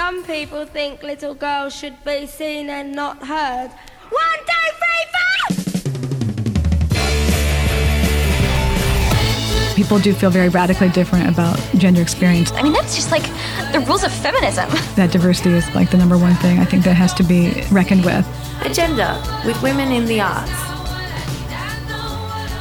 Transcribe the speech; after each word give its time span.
Some 0.00 0.24
people 0.24 0.64
think 0.64 1.02
little 1.02 1.34
girls 1.34 1.76
should 1.76 2.02
be 2.04 2.26
seen 2.26 2.70
and 2.70 2.94
not 2.94 3.18
heard. 3.18 3.68
One, 4.08 4.40
two, 4.48 4.70
three, 4.80 5.04
four! 5.12 5.34
People 9.76 9.98
do 9.98 10.14
feel 10.14 10.30
very 10.30 10.48
radically 10.48 10.88
different 10.88 11.28
about 11.28 11.58
gender 11.76 12.00
experience. 12.00 12.50
I 12.52 12.62
mean, 12.62 12.72
that's 12.72 12.96
just 12.96 13.10
like 13.10 13.24
the 13.72 13.84
rules 13.86 14.02
of 14.02 14.10
feminism. 14.10 14.70
That 14.96 15.10
diversity 15.12 15.50
is 15.50 15.68
like 15.74 15.90
the 15.90 15.98
number 15.98 16.16
one 16.16 16.34
thing 16.36 16.60
I 16.60 16.64
think 16.64 16.84
that 16.84 16.94
has 16.94 17.12
to 17.14 17.22
be 17.22 17.62
reckoned 17.70 18.06
with. 18.06 18.26
Agenda 18.62 19.22
with 19.44 19.60
women 19.62 19.92
in 19.92 20.06
the 20.06 20.22
arts. 20.22 20.70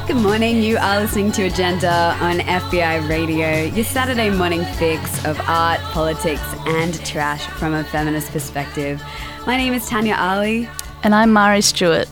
Good 0.09 0.23
morning. 0.23 0.63
You 0.63 0.79
are 0.79 1.01
listening 1.01 1.31
to 1.33 1.43
Agenda 1.43 2.17
on 2.19 2.39
FBI 2.39 3.07
Radio, 3.07 3.71
your 3.75 3.85
Saturday 3.85 4.31
morning 4.31 4.65
fix 4.65 5.23
of 5.23 5.39
art, 5.41 5.79
politics, 5.93 6.41
and 6.67 7.03
trash 7.05 7.45
from 7.47 7.73
a 7.73 7.83
feminist 7.83 8.31
perspective. 8.31 9.01
My 9.45 9.57
name 9.57 9.73
is 9.73 9.87
Tanya 9.87 10.15
Ali. 10.15 10.69
And 11.03 11.15
I'm 11.15 11.31
Mari 11.31 11.61
Stewart. 11.61 12.07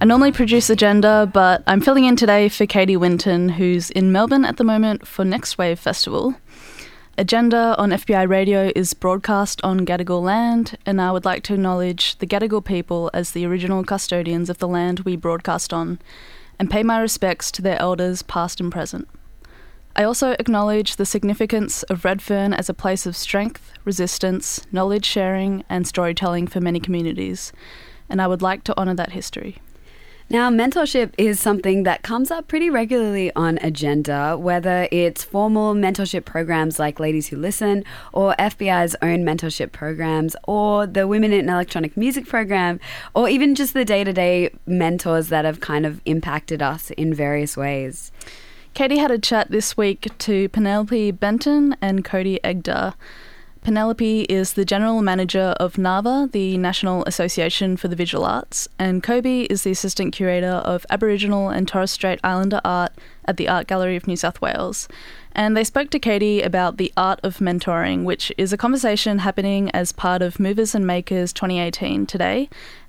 I 0.00 0.04
normally 0.04 0.30
produce 0.30 0.70
Agenda, 0.70 1.28
but 1.32 1.62
I'm 1.66 1.80
filling 1.80 2.04
in 2.04 2.14
today 2.14 2.48
for 2.48 2.66
Katie 2.66 2.96
Winton, 2.96 3.48
who's 3.48 3.90
in 3.90 4.12
Melbourne 4.12 4.44
at 4.44 4.56
the 4.56 4.64
moment 4.64 5.06
for 5.06 5.24
Next 5.24 5.58
Wave 5.58 5.80
Festival. 5.80 6.36
Agenda 7.16 7.74
on 7.78 7.90
FBI 7.90 8.28
Radio 8.28 8.70
is 8.76 8.94
broadcast 8.94 9.60
on 9.64 9.84
Gadigal 9.84 10.22
land, 10.22 10.78
and 10.86 11.00
I 11.00 11.10
would 11.10 11.24
like 11.24 11.42
to 11.44 11.54
acknowledge 11.54 12.16
the 12.18 12.28
Gadigal 12.28 12.64
people 12.64 13.10
as 13.12 13.32
the 13.32 13.44
original 13.44 13.82
custodians 13.82 14.48
of 14.48 14.58
the 14.58 14.68
land 14.68 15.00
we 15.00 15.16
broadcast 15.16 15.72
on, 15.72 15.98
and 16.60 16.70
pay 16.70 16.84
my 16.84 17.00
respects 17.00 17.50
to 17.50 17.62
their 17.62 17.80
elders, 17.82 18.22
past 18.22 18.60
and 18.60 18.70
present. 18.70 19.08
I 19.98 20.04
also 20.04 20.36
acknowledge 20.38 20.94
the 20.94 21.04
significance 21.04 21.82
of 21.82 22.04
Redfern 22.04 22.54
as 22.54 22.68
a 22.68 22.74
place 22.74 23.04
of 23.04 23.16
strength, 23.16 23.72
resistance, 23.84 24.64
knowledge 24.70 25.04
sharing, 25.04 25.64
and 25.68 25.88
storytelling 25.88 26.46
for 26.46 26.60
many 26.60 26.78
communities, 26.78 27.52
and 28.08 28.22
I 28.22 28.28
would 28.28 28.40
like 28.40 28.62
to 28.64 28.78
honour 28.78 28.94
that 28.94 29.10
history. 29.10 29.56
Now, 30.30 30.50
mentorship 30.50 31.14
is 31.18 31.40
something 31.40 31.82
that 31.82 32.02
comes 32.02 32.30
up 32.30 32.46
pretty 32.46 32.70
regularly 32.70 33.32
on 33.34 33.58
Agenda, 33.60 34.36
whether 34.38 34.86
it's 34.92 35.24
formal 35.24 35.74
mentorship 35.74 36.24
programs 36.24 36.78
like 36.78 37.00
Ladies 37.00 37.26
Who 37.26 37.36
Listen, 37.36 37.82
or 38.12 38.36
FBI's 38.38 38.94
own 39.02 39.24
mentorship 39.24 39.72
programs, 39.72 40.36
or 40.44 40.86
the 40.86 41.08
Women 41.08 41.32
in 41.32 41.48
Electronic 41.48 41.96
Music 41.96 42.24
program, 42.24 42.78
or 43.16 43.28
even 43.28 43.56
just 43.56 43.74
the 43.74 43.84
day 43.84 44.04
to 44.04 44.12
day 44.12 44.50
mentors 44.64 45.28
that 45.30 45.44
have 45.44 45.58
kind 45.58 45.84
of 45.84 46.00
impacted 46.04 46.62
us 46.62 46.92
in 46.92 47.12
various 47.12 47.56
ways. 47.56 48.12
Katie 48.78 48.98
had 48.98 49.10
a 49.10 49.18
chat 49.18 49.50
this 49.50 49.76
week 49.76 50.06
to 50.18 50.48
Penelope 50.50 51.10
Benton 51.10 51.74
and 51.82 52.04
Coby 52.04 52.38
Edgar. 52.44 52.94
Penelope 53.60 54.20
is 54.28 54.52
the 54.52 54.64
General 54.64 55.02
Manager 55.02 55.56
of 55.58 55.78
NAVA, 55.78 56.28
the 56.30 56.56
National 56.58 57.02
Association 57.04 57.76
for 57.76 57.88
the 57.88 57.96
Visual 57.96 58.24
Arts, 58.24 58.68
and 58.78 59.02
Coby 59.02 59.48
is 59.50 59.64
the 59.64 59.72
Assistant 59.72 60.14
Curator 60.14 60.62
of 60.64 60.86
Aboriginal 60.90 61.48
and 61.48 61.66
Torres 61.66 61.90
Strait 61.90 62.20
Islander 62.22 62.60
art 62.64 62.92
at 63.24 63.36
the 63.36 63.48
Art 63.48 63.66
Gallery 63.66 63.96
of 63.96 64.06
New 64.06 64.16
South 64.16 64.40
Wales. 64.40 64.86
And 65.32 65.56
they 65.56 65.64
spoke 65.64 65.90
to 65.90 65.98
Katie 65.98 66.40
about 66.42 66.76
the 66.76 66.92
art 66.96 67.18
of 67.24 67.38
mentoring, 67.38 68.04
which 68.04 68.32
is 68.38 68.52
a 68.52 68.56
conversation 68.56 69.18
happening 69.18 69.72
as 69.72 69.90
part 69.90 70.22
of 70.22 70.38
Movers 70.38 70.76
and 70.76 70.86
Makers 70.86 71.32
2018 71.32 72.06
today 72.06 72.48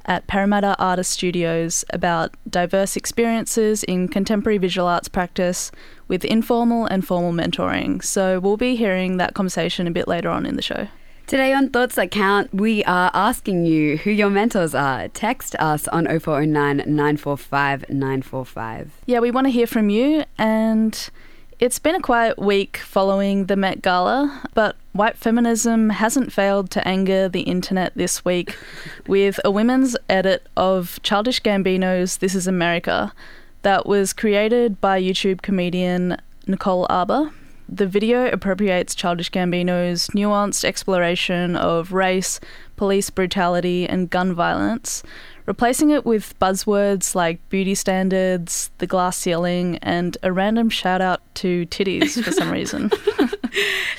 at 0.10 0.26
Parramatta 0.26 0.76
Artist 0.80 1.12
Studios 1.12 1.86
about 1.92 2.36
diverse 2.50 2.98
experiences 2.98 3.84
in 3.84 4.08
contemporary 4.08 4.58
visual 4.58 4.88
arts 4.88 5.08
practice 5.08 5.72
with 6.08 6.26
informal 6.26 6.88
and 6.88 7.06
formal 7.06 7.32
mentoring. 7.32 8.04
So 8.04 8.40
we'll 8.40 8.58
be 8.58 8.76
hearing 8.76 9.18
that 9.18 9.36
conversation 9.36 9.86
a 9.86 9.92
bit 9.92 10.08
later 10.08 10.30
on 10.30 10.48
in 10.48 10.56
the 10.56 10.64
show. 10.64 10.88
Today 11.28 11.54
on 11.54 11.70
Thoughts 11.70 11.94
That 11.94 12.10
Count, 12.10 12.52
we 12.52 12.84
are 12.86 13.12
asking 13.14 13.68
you 13.68 13.98
who 13.98 14.10
your 14.10 14.32
mentors 14.32 14.74
are. 14.74 15.10
Text 15.10 15.56
us 15.60 15.88
on 15.90 16.06
0409 16.06 16.78
945 16.78 17.88
945. 17.88 18.92
Yeah, 19.06 19.20
we 19.20 19.30
want 19.30 19.46
to 19.46 19.52
hear 19.52 19.68
from 19.68 19.92
you 19.92 20.24
and 20.40 21.10
it's 21.60 21.78
been 21.78 21.94
a 21.94 22.00
quiet 22.00 22.40
week 22.40 22.78
following 22.78 23.46
the 23.46 23.56
Met 23.56 23.82
Gala, 23.84 24.42
but 24.54 24.76
white 24.94 25.18
feminism 25.18 25.90
hasn't 25.90 26.34
failed 26.34 26.70
to 26.72 26.88
anger 26.88 27.30
the 27.30 27.42
internet 27.42 27.94
this 27.96 28.26
week 28.26 28.58
with 29.08 29.40
a 29.46 29.52
women's 29.52 29.96
edit 30.10 30.48
of 30.58 31.00
Childish 31.04 31.42
Gambino's 31.42 32.18
This 32.18 32.36
Is 32.36 32.48
America 32.48 33.14
that 33.62 33.86
was 33.86 34.14
created 34.14 34.80
by 34.82 35.02
YouTube 35.02 35.42
comedian 35.42 36.18
Nicole 36.48 36.88
Arbour. 36.90 37.32
The 37.72 37.86
video 37.86 38.28
appropriates 38.32 38.96
Childish 38.96 39.30
Gambino's 39.30 40.08
nuanced 40.08 40.66
exploration 40.66 41.56
of 41.56 41.94
race, 41.94 42.40
police 42.78 43.12
brutality, 43.12 43.88
and 43.88 44.10
gun 44.10 44.34
violence, 44.34 45.04
replacing 45.46 45.92
it 45.92 46.04
with 46.04 46.38
buzzwords 46.40 47.14
like 47.14 47.48
beauty 47.50 47.76
standards, 47.76 48.72
the 48.80 48.88
glass 48.88 49.18
ceiling, 49.18 49.78
and 49.84 50.18
a 50.24 50.32
random 50.32 50.70
shout 50.70 51.00
out 51.00 51.22
to 51.36 51.68
titties 51.68 52.24
for 52.24 52.32
some 52.32 52.50
reason. 52.50 52.90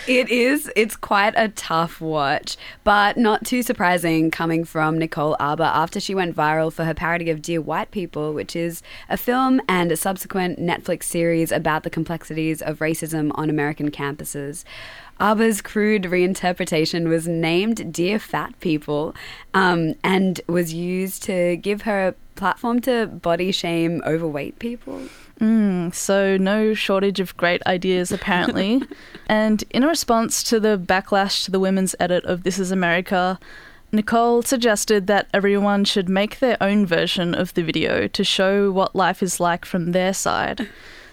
it 0.06 0.28
is. 0.28 0.70
It's 0.76 0.96
quite 0.96 1.34
a 1.36 1.48
tough 1.48 2.00
watch, 2.00 2.56
but 2.84 3.16
not 3.16 3.44
too 3.44 3.62
surprising 3.62 4.30
coming 4.30 4.64
from 4.64 4.98
Nicole 4.98 5.36
Arbour 5.38 5.64
after 5.64 6.00
she 6.00 6.14
went 6.14 6.36
viral 6.36 6.72
for 6.72 6.84
her 6.84 6.94
parody 6.94 7.30
of 7.30 7.42
Dear 7.42 7.60
White 7.60 7.90
People, 7.90 8.32
which 8.32 8.54
is 8.54 8.82
a 9.08 9.16
film 9.16 9.60
and 9.68 9.92
a 9.92 9.96
subsequent 9.96 10.58
Netflix 10.58 11.04
series 11.04 11.52
about 11.52 11.82
the 11.82 11.90
complexities 11.90 12.62
of 12.62 12.78
racism 12.78 13.30
on 13.34 13.50
American 13.50 13.90
campuses. 13.90 14.64
Arbour's 15.20 15.60
crude 15.60 16.04
reinterpretation 16.04 17.08
was 17.08 17.28
named 17.28 17.92
Dear 17.92 18.18
Fat 18.18 18.58
People 18.60 19.14
um, 19.52 19.94
and 20.02 20.40
was 20.46 20.72
used 20.72 21.22
to 21.24 21.58
give 21.58 21.82
her 21.82 22.08
a 22.08 22.14
platform 22.36 22.80
to 22.80 23.06
body 23.06 23.52
shame 23.52 24.00
overweight 24.06 24.58
people. 24.58 25.02
Mm, 25.40 25.94
so, 25.94 26.36
no 26.36 26.74
shortage 26.74 27.18
of 27.18 27.36
great 27.36 27.62
ideas, 27.66 28.12
apparently. 28.12 28.82
and 29.26 29.64
in 29.70 29.84
response 29.84 30.42
to 30.44 30.60
the 30.60 30.78
backlash 30.78 31.44
to 31.44 31.50
the 31.50 31.60
women's 31.60 31.94
edit 31.98 32.24
of 32.24 32.42
This 32.42 32.58
Is 32.58 32.70
America, 32.70 33.38
Nicole 33.90 34.42
suggested 34.42 35.06
that 35.06 35.28
everyone 35.32 35.84
should 35.84 36.08
make 36.08 36.38
their 36.38 36.56
own 36.60 36.86
version 36.86 37.34
of 37.34 37.54
the 37.54 37.62
video 37.62 38.06
to 38.06 38.22
show 38.22 38.70
what 38.70 38.94
life 38.94 39.22
is 39.22 39.40
like 39.40 39.64
from 39.64 39.92
their 39.92 40.14
side. 40.14 40.68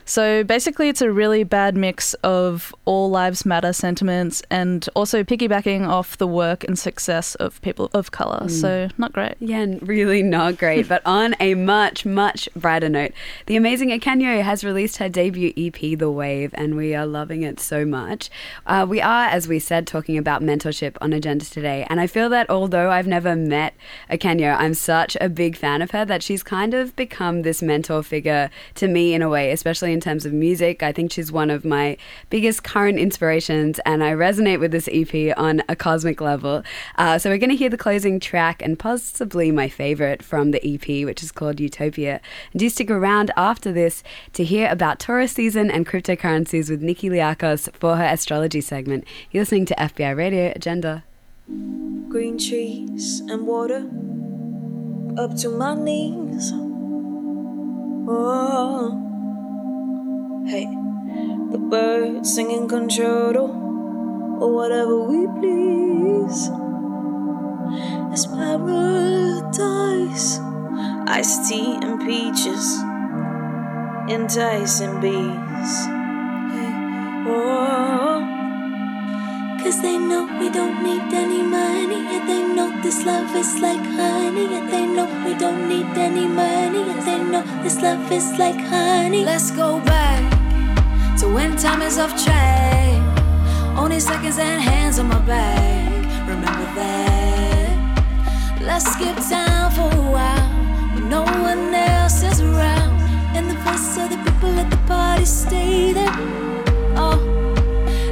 So 0.08 0.46
basically, 0.46 0.88
it's 0.88 1.02
a 1.02 1.12
really 1.12 1.44
bad 1.44 1.76
mix 1.76 2.14
of 2.16 2.74
all 2.86 3.10
lives 3.10 3.46
matter 3.46 3.74
sentiments 3.74 4.42
and 4.50 4.88
also 4.96 5.22
piggybacking 5.22 5.86
off 5.86 6.18
the 6.18 6.26
work 6.26 6.64
and 6.64 6.80
success 6.80 7.36
of 7.36 7.62
people 7.62 7.90
of 7.94 8.12
colour. 8.12 8.46
Mm. 8.46 8.52
So, 8.52 8.88
not 8.98 9.12
great. 9.12 9.36
Yeah, 9.40 9.66
really 9.82 10.24
not 10.24 10.58
great. 10.58 10.88
but 10.88 11.02
on 11.06 11.36
a 11.42 11.56
much, 11.56 12.06
much 12.06 12.48
brighter 12.56 12.88
note, 12.88 13.12
the 13.48 13.58
amazing 13.58 13.90
Akanyo 13.90 14.42
has 14.42 14.64
released 14.64 14.96
her 14.98 15.10
debut 15.10 15.52
EP, 15.58 16.00
The 16.00 16.10
Wave, 16.10 16.52
and 16.54 16.78
we 16.78 16.96
are 16.96 17.06
loving 17.06 17.44
it 17.44 17.60
so 17.60 17.86
much. 17.86 18.30
Uh, 18.66 18.86
we 18.88 19.02
are, 19.02 19.26
as 19.26 19.50
we 19.50 19.60
said, 19.60 19.86
talking 19.86 20.18
about 20.18 20.42
mentorship 20.42 20.96
on 21.02 21.12
Agenda 21.12 21.44
today. 21.44 21.86
And 21.90 22.00
I 22.00 22.08
feel 22.08 22.30
that 22.30 22.50
although 22.50 22.92
I've 22.92 23.08
never 23.08 23.36
met 23.36 23.74
Akanyo, 24.10 24.56
I'm 24.58 24.74
such 24.74 25.18
a 25.20 25.28
big 25.28 25.58
fan 25.58 25.82
of 25.82 25.92
her 25.92 26.06
that 26.06 26.24
she's 26.24 26.44
kind 26.44 26.74
of 26.74 26.96
become 26.96 27.42
this 27.42 27.62
mentor 27.62 28.04
figure 28.04 28.50
to 28.76 28.88
me 28.88 29.14
in 29.14 29.22
a 29.22 29.28
way, 29.28 29.52
especially 29.52 29.92
in 29.92 29.97
terms 30.00 30.26
of 30.26 30.34
music. 30.34 30.84
I 30.84 30.92
think 30.92 31.12
she's 31.12 31.32
one 31.32 31.50
of 31.50 31.66
my 31.66 31.98
biggest 32.30 32.64
current 32.64 33.00
inspirations, 33.00 33.80
and 33.86 34.04
I 34.04 34.12
resonate 34.14 34.60
with 34.60 34.72
this 34.72 34.90
EP 34.92 35.38
on 35.38 35.64
a 35.70 35.76
cosmic 35.76 36.22
level. 36.22 36.64
Uh, 36.98 37.18
so 37.18 37.30
we're 37.30 37.38
going 37.38 37.50
to 37.50 37.56
hear 37.56 37.70
the 37.70 37.78
closing 37.78 38.20
track 38.20 38.62
and 38.62 38.78
possibly 38.78 39.52
my 39.52 39.70
favorite 39.70 40.24
from 40.24 40.52
the 40.52 40.66
EP, 40.66 41.06
which 41.06 41.24
is 41.24 41.32
called 41.32 41.60
Utopia. 41.60 42.22
And 42.54 42.60
do 42.60 42.70
stick 42.70 42.90
around 42.90 43.32
after 43.38 43.72
this 43.72 44.04
to 44.34 44.44
hear 44.44 44.70
about 44.70 45.00
Taurus 45.00 45.32
season 45.32 45.70
and 45.72 45.86
cryptocurrencies 45.86 46.70
with 46.70 46.82
Nikki 46.82 47.10
Liakos 47.10 47.74
for 47.76 47.98
her 47.98 48.06
astrology 48.06 48.62
segment. 48.62 49.06
You're 49.32 49.42
listening 49.42 49.66
to 49.68 49.76
FBI 49.76 50.16
Radio 50.16 50.54
Agenda. 50.56 51.04
Green 51.48 52.38
trees 52.38 53.22
and 53.22 53.48
water 53.48 53.88
up 55.18 55.36
to 55.38 55.50
my 55.50 55.74
knees. 55.76 56.52
Oh. 58.10 59.17
Hey, 60.48 60.64
the 61.52 61.58
birds 61.58 62.34
singing 62.34 62.70
concerto 62.70 63.48
or 64.40 64.56
whatever 64.56 65.04
we 65.04 65.28
please. 65.42 66.50
It's 68.14 68.26
paradise, 68.28 70.40
iced 71.06 71.50
tea 71.50 71.78
and 71.82 72.00
peaches, 72.00 72.80
enticing 74.08 75.02
bees. 75.02 75.74
Hey, 76.56 76.72
oh. 77.28 78.24
Cause 79.62 79.82
they 79.82 79.98
know 79.98 80.30
we 80.40 80.50
don't 80.50 80.82
need 80.82 81.12
any 81.12 81.44
money, 81.44 82.08
and 82.08 82.30
they 82.30 82.42
know 82.56 82.72
this 82.82 83.06
love 83.06 83.36
is 83.36 83.60
like 83.60 83.86
honey, 84.00 84.56
and 84.56 84.72
they 84.72 84.86
know 84.86 85.08
we 85.26 85.34
don't 85.38 85.68
need 85.68 85.88
any 85.98 86.26
money, 86.26 86.84
and 86.84 87.02
they 87.04 87.22
know 87.22 87.44
this 87.64 87.82
love 87.82 88.10
is 88.10 88.40
like 88.40 88.56
honey. 88.56 89.26
Let's 89.26 89.52
go 89.52 89.82
back 89.82 90.37
so 91.18 91.34
when 91.34 91.58
time 91.58 91.82
is 91.82 91.98
off 91.98 92.14
track, 92.24 93.02
only 93.76 94.00
seconds 94.00 94.38
and 94.38 94.62
hands 94.62 95.00
on 95.00 95.08
my 95.08 95.18
back. 95.26 96.30
Remember 96.30 96.66
that. 96.76 98.62
Let's 98.62 98.86
skip 98.94 99.16
time 99.28 99.72
for 99.72 99.90
a 99.98 100.12
while 100.12 100.50
when 100.94 101.10
no 101.10 101.24
one 101.24 101.74
else 101.74 102.22
is 102.22 102.40
around, 102.40 103.02
and 103.36 103.50
the 103.50 103.56
voice 103.66 103.98
of 103.98 104.12
the 104.12 104.18
people 104.18 104.60
at 104.60 104.70
the 104.70 104.78
party 104.86 105.26
stay 105.26 105.92
there. 105.92 106.14
Oh, 106.96 107.20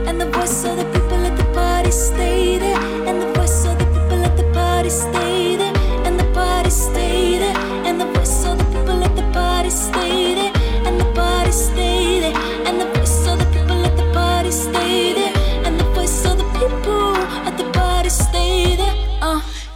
and 0.07 0.19
the 0.19 0.25
voice 0.31 0.65
of 0.65 0.77
the 0.77 0.85
people 0.85 1.23
at 1.29 1.37
the 1.37 1.45
party 1.53 1.91
stay 1.91 2.57
there, 2.57 2.79
and 3.07 3.21
the 3.21 3.31
voice 3.39 3.65
of 3.65 3.77
the 3.77 3.85
people 3.85 4.25
at 4.25 4.35
the 4.35 4.51
party 4.51 4.89
stay. 4.89 5.24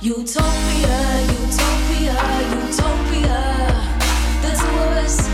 Utopia, 0.01 0.95
utopia, 1.27 2.15
utopia. 2.55 3.39
The 4.41 4.51
worst. 4.73 5.29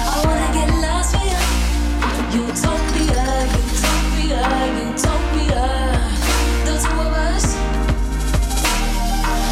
I 0.00 0.22
wanna 0.24 0.48
get 0.54 0.70
lost 0.80 1.12
for 1.12 1.24
you. 1.28 1.44
Utopia, 2.40 3.26
utopia, 3.52 4.40
utopia. 4.80 5.64
Those 6.64 6.84
two 6.84 7.00
of 7.00 7.12
us. 7.12 7.54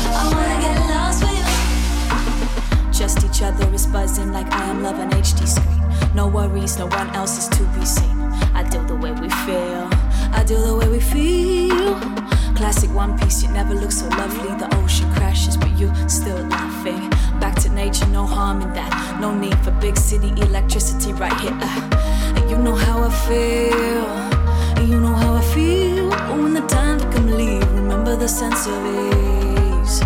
I 0.08 0.24
wanna 0.32 0.58
get 0.62 0.78
lost 0.88 1.22
for 1.22 1.32
you. 1.36 2.92
Just 2.92 3.22
each 3.26 3.42
other 3.42 3.70
is 3.74 3.86
buzzing 3.88 4.32
like 4.32 4.50
I 4.54 4.70
am 4.70 4.82
loving 4.82 5.10
HD 5.10 5.46
screen. 5.46 5.82
No 6.14 6.28
worries, 6.28 6.78
no 6.78 6.86
one 6.86 7.10
else 7.10 7.36
is 7.36 7.48
to 7.58 7.64
be 7.78 7.84
seen. 7.84 8.22
I 8.54 8.62
do 8.62 8.82
the 8.86 8.96
way 8.96 9.12
we 9.12 9.28
feel. 9.44 9.90
I 10.32 10.42
do 10.46 10.56
the 10.56 10.74
way 10.74 10.88
we 10.88 11.00
feel. 11.00 12.21
Classic 12.62 12.94
One 12.94 13.18
Piece, 13.18 13.42
you 13.42 13.48
never 13.48 13.74
look 13.74 13.90
so 13.90 14.06
lovely. 14.10 14.54
The 14.56 14.72
ocean 14.76 15.12
crashes, 15.14 15.56
but 15.56 15.76
you 15.76 15.92
still 16.08 16.38
laughing. 16.46 17.10
Back 17.40 17.56
to 17.62 17.68
nature, 17.68 18.06
no 18.06 18.24
harm 18.24 18.62
in 18.62 18.72
that. 18.74 19.18
No 19.20 19.34
need 19.34 19.58
for 19.64 19.72
big 19.72 19.96
city 19.96 20.28
electricity 20.40 21.12
right 21.14 21.38
here. 21.40 21.58
Uh, 21.60 22.46
you 22.48 22.56
know 22.56 22.76
how 22.76 23.02
I 23.02 23.10
feel. 23.26 24.86
You 24.86 25.00
know 25.00 25.12
how 25.12 25.34
I 25.34 25.42
feel. 25.52 26.10
But 26.10 26.38
when 26.38 26.54
the 26.54 26.64
time 26.68 27.00
to 27.00 27.06
come 27.10 27.32
leave, 27.32 27.68
remember 27.72 28.14
the 28.14 28.28
sense 28.28 28.68
of 28.68 28.78
ease. 28.86 29.98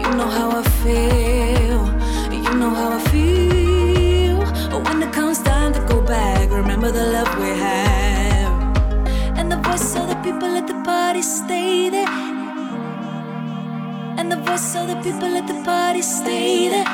You 0.00 0.10
know 0.16 0.30
how 0.38 0.48
I 0.52 0.62
feel. 0.82 1.82
You 2.32 2.54
know 2.58 2.70
how 2.70 2.96
I 2.96 3.00
feel. 3.12 4.38
But 4.70 4.82
when 4.88 5.02
it 5.02 5.12
comes 5.12 5.42
time 5.42 5.74
to 5.74 5.80
go 5.80 6.00
back, 6.00 6.50
remember 6.50 6.90
the 6.90 7.04
love 7.04 7.38
we 7.38 7.48
have. 7.48 8.15
Party 11.16 11.22
stay 11.22 11.88
there. 11.88 12.08
And 14.18 14.30
the 14.30 14.36
voice 14.36 14.76
of 14.76 14.88
the 14.88 14.96
people 14.96 15.34
at 15.36 15.46
the 15.46 15.62
party 15.64 16.02
stay 16.02 16.68
there. 16.68 16.86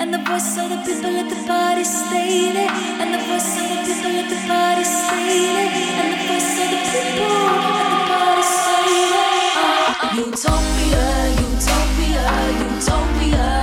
And 0.00 0.12
the 0.12 0.18
voice 0.18 0.58
of 0.58 0.68
the 0.70 0.78
people 0.84 1.14
at 1.16 1.28
the 1.30 1.36
party 1.46 1.84
stay 1.84 2.52
there. 2.52 2.70
And 3.00 3.14
the 3.14 3.18
voice 3.18 3.54
of 3.62 3.68
the 3.70 3.78
people 3.86 4.14
at 4.18 4.28
the 4.30 4.38
party 4.48 4.84
stay 4.84 5.46
there. 5.54 5.70
And 6.00 6.10
the 6.14 6.18
voice 6.26 6.58
of 6.62 6.68
the 6.74 6.80
people 6.90 7.38
at 7.78 7.88
the 7.94 8.00
party 8.10 8.44
stay 8.58 8.98
there. 9.14 9.38
Uh, 9.60 10.16
utopia, 10.18 11.04
utopia, 11.44 12.24
utopia. 12.66 13.57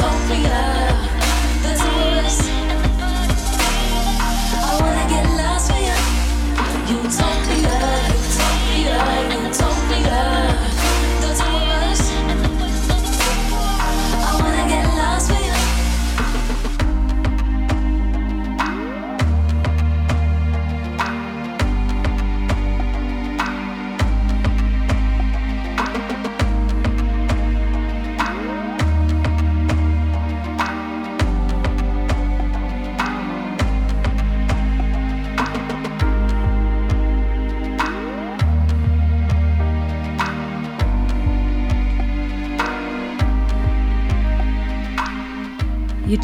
Utopia. 0.00 0.69
Those 0.69 0.69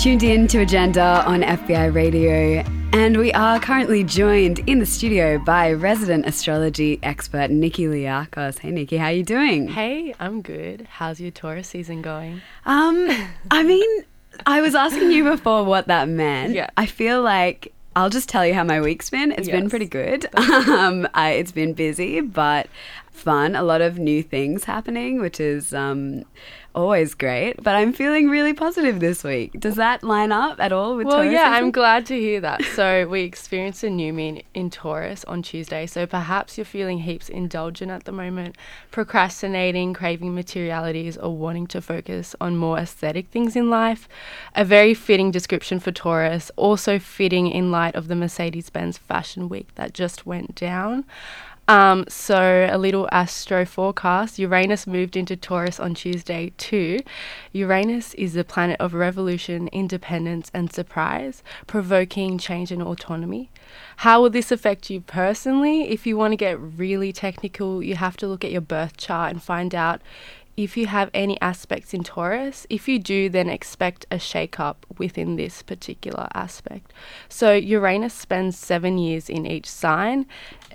tuned 0.06 0.22
in 0.22 0.46
to 0.46 0.60
Agenda 0.60 1.24
on 1.26 1.40
FBI 1.40 1.92
Radio, 1.92 2.62
and 2.92 3.16
we 3.16 3.32
are 3.32 3.58
currently 3.58 4.04
joined 4.04 4.60
in 4.60 4.78
the 4.78 4.86
studio 4.86 5.36
by 5.36 5.72
resident 5.72 6.24
astrology 6.26 7.00
expert 7.02 7.50
Nikki 7.50 7.86
Liakos. 7.86 8.60
Hey, 8.60 8.70
Nikki, 8.70 8.98
how 8.98 9.06
are 9.06 9.12
you 9.12 9.24
doing? 9.24 9.66
Hey, 9.66 10.14
I'm 10.20 10.42
good. 10.42 10.86
How's 10.88 11.20
your 11.20 11.32
Taurus 11.32 11.66
season 11.66 12.02
going? 12.02 12.40
Um, 12.66 13.08
I 13.50 13.62
mean, 13.64 14.04
I 14.46 14.60
was 14.60 14.76
asking 14.76 15.10
you 15.10 15.24
before 15.24 15.64
what 15.64 15.88
that 15.88 16.08
meant. 16.08 16.54
Yeah. 16.54 16.70
I 16.76 16.86
feel 16.86 17.20
like 17.20 17.72
I'll 17.96 18.08
just 18.08 18.28
tell 18.28 18.46
you 18.46 18.54
how 18.54 18.62
my 18.62 18.80
week's 18.80 19.10
been. 19.10 19.32
It's 19.32 19.48
been 19.48 19.68
pretty 19.68 19.86
good. 19.86 20.26
Um, 20.36 21.08
I, 21.14 21.30
it's 21.30 21.50
been 21.50 21.72
busy, 21.72 22.20
but 22.20 22.68
fun. 23.10 23.56
A 23.56 23.62
lot 23.64 23.80
of 23.80 23.98
new 23.98 24.22
things 24.22 24.64
happening, 24.64 25.20
which 25.20 25.40
is 25.40 25.74
um, 25.74 26.24
always 26.76 27.14
great. 27.14 27.60
But 27.62 27.74
I'm 27.74 27.92
feeling 27.92 28.28
really 28.28 28.52
positive 28.52 29.00
this 29.00 29.24
week. 29.24 29.58
Does 29.58 29.74
that 29.76 30.04
line 30.04 30.30
up 30.30 30.60
at 30.60 30.70
all 30.70 30.96
with 30.96 31.06
Well, 31.06 31.16
Taurus 31.16 31.32
yeah. 31.32 31.50
I'm 31.50 31.70
glad 31.70 32.06
to 32.06 32.14
hear 32.14 32.40
that. 32.42 32.62
So, 32.74 33.06
we 33.10 33.22
experienced 33.22 33.82
a 33.82 33.90
new 33.90 34.12
moon 34.12 34.42
in 34.54 34.70
Taurus 34.70 35.24
on 35.24 35.42
Tuesday. 35.42 35.86
So, 35.86 36.06
perhaps 36.06 36.58
you're 36.58 36.64
feeling 36.64 36.98
heaps 36.98 37.28
indulgent 37.28 37.90
at 37.90 38.04
the 38.04 38.12
moment, 38.12 38.56
procrastinating, 38.90 39.94
craving 39.94 40.34
materialities, 40.34 41.16
or 41.16 41.34
wanting 41.34 41.66
to 41.68 41.80
focus 41.80 42.36
on 42.40 42.56
more 42.56 42.78
aesthetic 42.78 43.28
things 43.28 43.56
in 43.56 43.70
life. 43.70 44.08
A 44.54 44.64
very 44.64 44.94
fitting 44.94 45.30
description 45.30 45.80
for 45.80 45.90
Taurus, 45.90 46.50
also 46.56 46.98
fitting 46.98 47.48
in 47.48 47.70
light 47.70 47.94
of 47.94 48.08
the 48.08 48.14
Mercedes 48.14 48.70
Benz 48.70 48.98
Fashion 48.98 49.48
Week 49.48 49.74
that 49.76 49.94
just 49.94 50.26
went 50.26 50.54
down. 50.54 51.04
Um, 51.68 52.04
so, 52.08 52.68
a 52.70 52.78
little 52.78 53.08
astro 53.10 53.64
forecast. 53.64 54.38
Uranus 54.38 54.86
moved 54.86 55.16
into 55.16 55.36
Taurus 55.36 55.80
on 55.80 55.94
Tuesday, 55.94 56.52
too. 56.58 57.00
Uranus 57.52 58.14
is 58.14 58.34
the 58.34 58.44
planet 58.44 58.76
of 58.78 58.94
revolution, 58.94 59.68
independence, 59.68 60.50
and 60.54 60.72
surprise, 60.72 61.42
provoking 61.66 62.38
change 62.38 62.70
and 62.70 62.82
autonomy. 62.82 63.50
How 63.98 64.22
will 64.22 64.30
this 64.30 64.52
affect 64.52 64.90
you 64.90 65.00
personally? 65.00 65.88
If 65.90 66.06
you 66.06 66.16
want 66.16 66.32
to 66.32 66.36
get 66.36 66.60
really 66.60 67.12
technical, 67.12 67.82
you 67.82 67.96
have 67.96 68.16
to 68.18 68.28
look 68.28 68.44
at 68.44 68.52
your 68.52 68.60
birth 68.60 68.96
chart 68.96 69.32
and 69.32 69.42
find 69.42 69.74
out 69.74 70.00
if 70.56 70.76
you 70.76 70.86
have 70.86 71.10
any 71.12 71.38
aspects 71.40 71.92
in 71.92 72.02
Taurus. 72.02 72.66
If 72.70 72.88
you 72.88 72.98
do, 72.98 73.28
then 73.28 73.48
expect 73.48 74.06
a 74.10 74.18
shake 74.18 74.58
up 74.58 74.86
within 74.96 75.36
this 75.36 75.62
particular 75.62 76.28
aspect. 76.32 76.92
So, 77.28 77.52
Uranus 77.52 78.14
spends 78.14 78.58
seven 78.58 78.96
years 78.96 79.28
in 79.28 79.46
each 79.46 79.68
sign. 79.68 80.26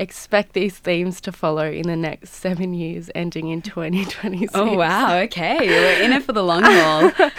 Expect 0.01 0.53
these 0.53 0.79
themes 0.79 1.21
to 1.21 1.31
follow 1.31 1.69
in 1.69 1.83
the 1.83 1.95
next 1.95 2.31
seven 2.31 2.73
years, 2.73 3.11
ending 3.13 3.49
in 3.49 3.61
2026. 3.61 4.51
Oh, 4.55 4.75
wow. 4.75 5.15
Okay. 5.19 5.59
We're 5.59 6.03
in 6.03 6.11
it 6.11 6.23
for 6.23 6.33
the 6.33 6.43
long 6.43 6.63
haul. 6.63 7.11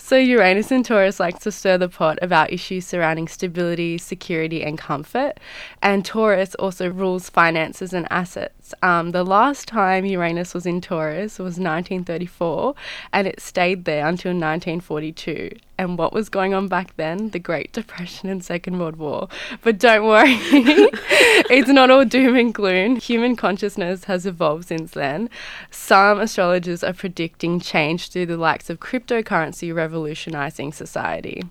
So, 0.00 0.16
Uranus 0.16 0.72
in 0.72 0.84
Taurus 0.84 1.20
likes 1.20 1.40
to 1.40 1.52
stir 1.52 1.76
the 1.76 1.88
pot 1.88 2.18
about 2.22 2.50
issues 2.50 2.86
surrounding 2.86 3.28
stability, 3.28 3.98
security, 3.98 4.62
and 4.62 4.78
comfort. 4.78 5.38
And 5.82 6.02
Taurus 6.04 6.54
also 6.54 6.88
rules 6.88 7.28
finances 7.28 7.92
and 7.92 8.06
assets. 8.10 8.57
Um, 8.82 9.10
the 9.10 9.24
last 9.24 9.68
time 9.68 10.04
Uranus 10.04 10.54
was 10.54 10.66
in 10.66 10.80
Taurus 10.80 11.38
was 11.38 11.58
1934, 11.58 12.74
and 13.12 13.26
it 13.26 13.40
stayed 13.40 13.84
there 13.84 14.06
until 14.06 14.30
1942. 14.30 15.50
And 15.78 15.96
what 15.96 16.12
was 16.12 16.28
going 16.28 16.54
on 16.54 16.66
back 16.66 16.96
then? 16.96 17.30
The 17.30 17.38
Great 17.38 17.72
Depression 17.72 18.28
and 18.28 18.42
Second 18.44 18.78
World 18.78 18.96
War. 18.96 19.28
But 19.62 19.78
don't 19.78 20.06
worry, 20.06 20.32
it's 21.50 21.68
not 21.68 21.90
all 21.90 22.04
doom 22.04 22.36
and 22.36 22.52
gloom. 22.52 22.96
Human 22.96 23.36
consciousness 23.36 24.04
has 24.04 24.26
evolved 24.26 24.66
since 24.66 24.90
then. 24.92 25.30
Some 25.70 26.18
astrologers 26.20 26.82
are 26.82 26.92
predicting 26.92 27.60
change 27.60 28.10
through 28.10 28.26
the 28.26 28.36
likes 28.36 28.68
of 28.70 28.80
cryptocurrency 28.80 29.72
revolutionizing 29.74 30.72
society. 30.72 31.44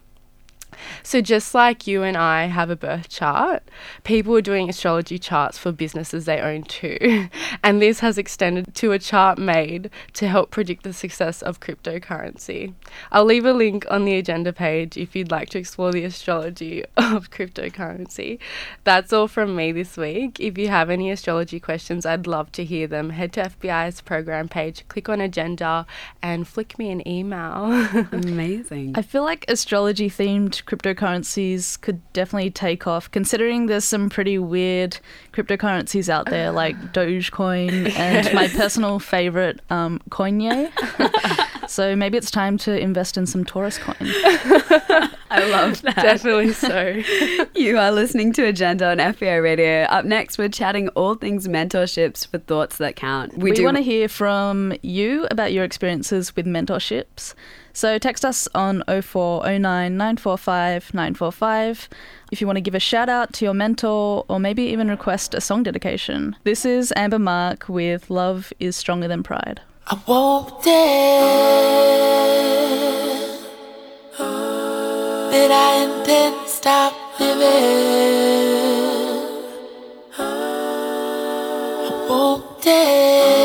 So, 1.04 1.22
just 1.22 1.54
like 1.54 1.88
you 1.88 2.04
and 2.04 2.18
I 2.18 2.46
have 2.46 2.70
a 2.70 2.76
birth 2.76 3.10
chart, 3.10 3.64
people 4.04 4.36
are 4.36 4.42
doing 4.42 4.70
astrology 4.70 5.20
charts 5.20 5.58
for 5.58 5.72
businesses 5.72 6.26
they 6.26 6.40
own 6.40 6.64
too. 6.64 7.30
And 7.64 7.82
this 7.82 8.00
has 8.00 8.18
extended 8.18 8.74
to 8.76 8.92
a 8.92 9.00
chart 9.00 9.38
made 9.38 9.90
to 10.14 10.28
help 10.28 10.52
predict 10.52 10.84
the 10.84 10.94
success 10.94 11.42
of 11.42 11.60
cryptocurrency. 11.60 12.74
I'll 13.12 13.26
leave 13.26 13.46
a 13.46 13.54
link 13.54 13.86
on 13.90 14.06
the 14.06 14.16
agenda 14.16 14.54
page 14.54 14.96
if 14.98 15.16
you'd 15.16 15.32
like 15.32 15.50
to 15.50 15.60
explore 15.60 15.92
the 15.92 16.04
astrology 16.04 16.84
of 16.98 17.32
cryptocurrency. 17.32 18.40
That's 18.84 19.12
all 19.12 19.28
from 19.28 19.56
me 19.56 19.72
this 19.72 19.98
week. 19.98 20.40
If 20.40 20.58
you 20.58 20.70
have 20.70 20.90
any 20.90 21.12
astrology 21.12 21.60
questions, 21.60 22.06
I'd 22.06 22.28
love 22.28 22.52
to 22.54 22.64
hear 22.64 22.88
them. 22.88 23.10
Head 23.12 23.34
to 23.34 23.42
FBI's 23.44 24.02
program 24.02 24.48
page, 24.48 24.88
click 24.88 25.10
on 25.10 25.22
agenda, 25.22 25.86
and 26.22 26.48
flick 26.48 26.78
me 26.78 26.92
an 26.92 27.08
email. 27.08 27.66
Amazing. 28.12 28.94
I 28.96 29.02
feel 29.02 29.24
like 29.24 29.46
astrology 29.48 30.10
themed 30.10 30.66
cryptocurrencies 30.68 31.80
could 31.82 32.02
definitely 32.14 32.52
take 32.52 32.86
off, 32.86 33.10
considering 33.10 33.68
there's 33.68 33.86
some 33.86 34.10
pretty 34.10 34.38
weird 34.38 35.00
cryptocurrencies 35.34 36.10
out 36.10 36.26
there 36.26 36.52
like 36.52 36.76
Dogecoin 36.94 37.96
and 37.98 38.34
my 38.34 38.48
personal 38.50 39.00
favorite, 39.00 39.62
um, 39.70 40.00
Coinye. 40.10 40.70
so 41.70 41.96
maybe 41.96 42.18
it's 42.18 42.30
time 42.30 42.58
to 42.60 42.78
invest 42.78 43.18
in 43.18 43.26
some 43.26 43.46
Taurus 43.46 43.78
coin. 43.78 43.96
I 45.30 45.46
love 45.50 45.82
that. 45.82 45.96
Definitely 45.96 46.54
so. 46.54 47.02
You 47.56 47.78
are 47.78 47.92
listening 47.92 48.34
to 48.34 48.46
Agenda 48.46 48.90
on 48.92 48.98
FBI 48.98 49.42
Radio. 49.42 49.84
Up 49.84 50.06
next, 50.06 50.38
we're 50.38 50.50
chatting 50.50 50.90
all 50.90 51.16
things 51.16 51.48
mentorships 51.48 52.28
for 52.28 52.38
thoughts 52.38 52.78
that 52.78 52.96
count. 52.96 53.38
We, 53.38 53.52
do 53.52 53.64
want 53.64 53.78
to 53.78 53.84
hear 53.84 54.08
from 54.08 54.74
you 54.82 55.28
about 55.30 55.54
your 55.54 55.64
experiences 55.64 56.36
with 56.36 56.46
mentorships. 56.46 57.34
So 57.78 58.00
text 58.00 58.26
us 58.26 58.48
on 58.56 58.82
0409 58.88 59.62
945 59.98 60.96
945 60.96 61.90
if 62.32 62.42
you 62.42 62.48
want 62.48 62.58
to 62.58 62.62
give 62.62 62.74
a 62.74 62.80
shout 62.80 63.08
out 63.08 63.34
to 63.34 63.46
your 63.46 63.54
mentor 63.54 64.26
or 64.28 64.40
maybe 64.40 64.64
even 64.64 64.90
request 64.90 65.36
a 65.36 65.42
song 65.42 65.62
dedication. 65.62 66.36
This 66.44 66.66
is 66.66 66.92
Amber 66.96 67.20
Mark 67.20 67.70
with 67.70 68.10
Love 68.10 68.52
is 68.60 68.76
Stronger 68.76 69.08
Than 69.08 69.22
Pride. 69.22 69.62
I 69.86 69.94
that 75.30 75.52
I 75.52 75.84
intend 75.84 76.48
to 76.48 76.50
stop 76.50 77.20
living. 77.20 77.78
I. 82.10 83.37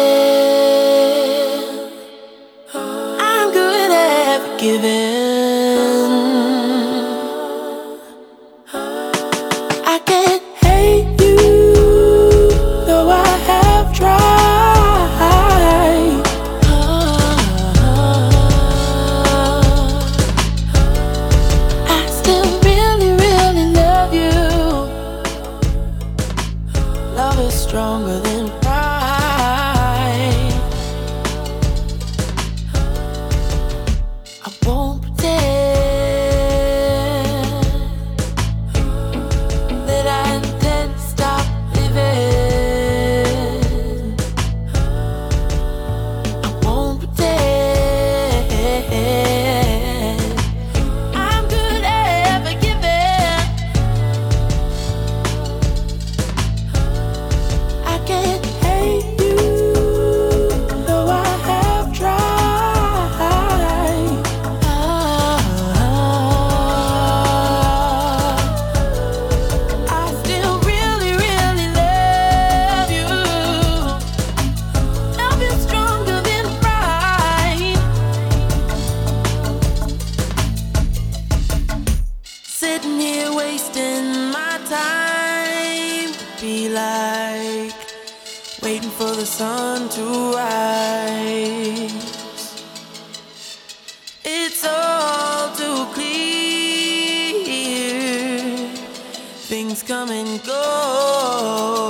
come 99.86 100.10
and 100.10 100.42
go. 100.44 101.81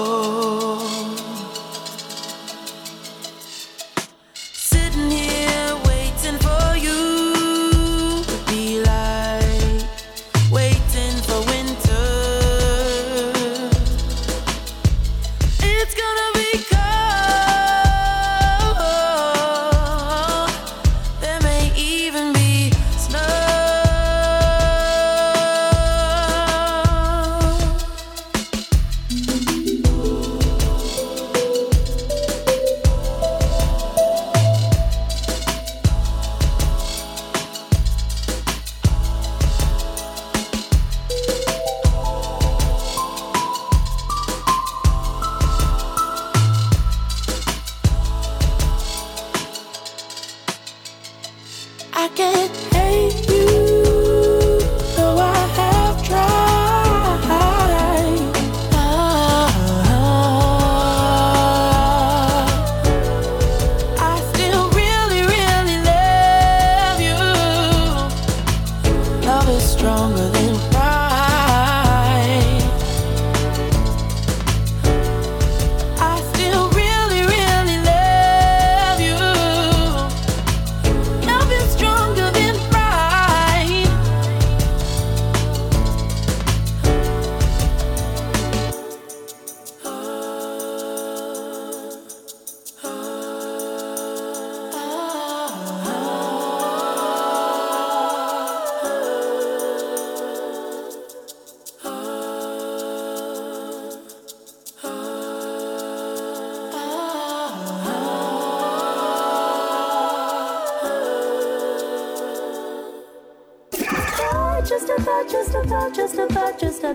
Just 115.91 116.15
a 116.15 116.19
just 116.19 116.19
a 116.19 116.29
thought, 116.29 116.61
just 116.61 116.85
a. 116.85 116.95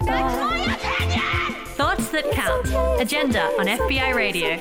Thoughts 1.75 2.09
that 2.09 2.31
count. 2.31 3.01
Agenda 3.01 3.43
on 3.59 3.65
FBI 3.67 4.15
Radio. 4.15 4.57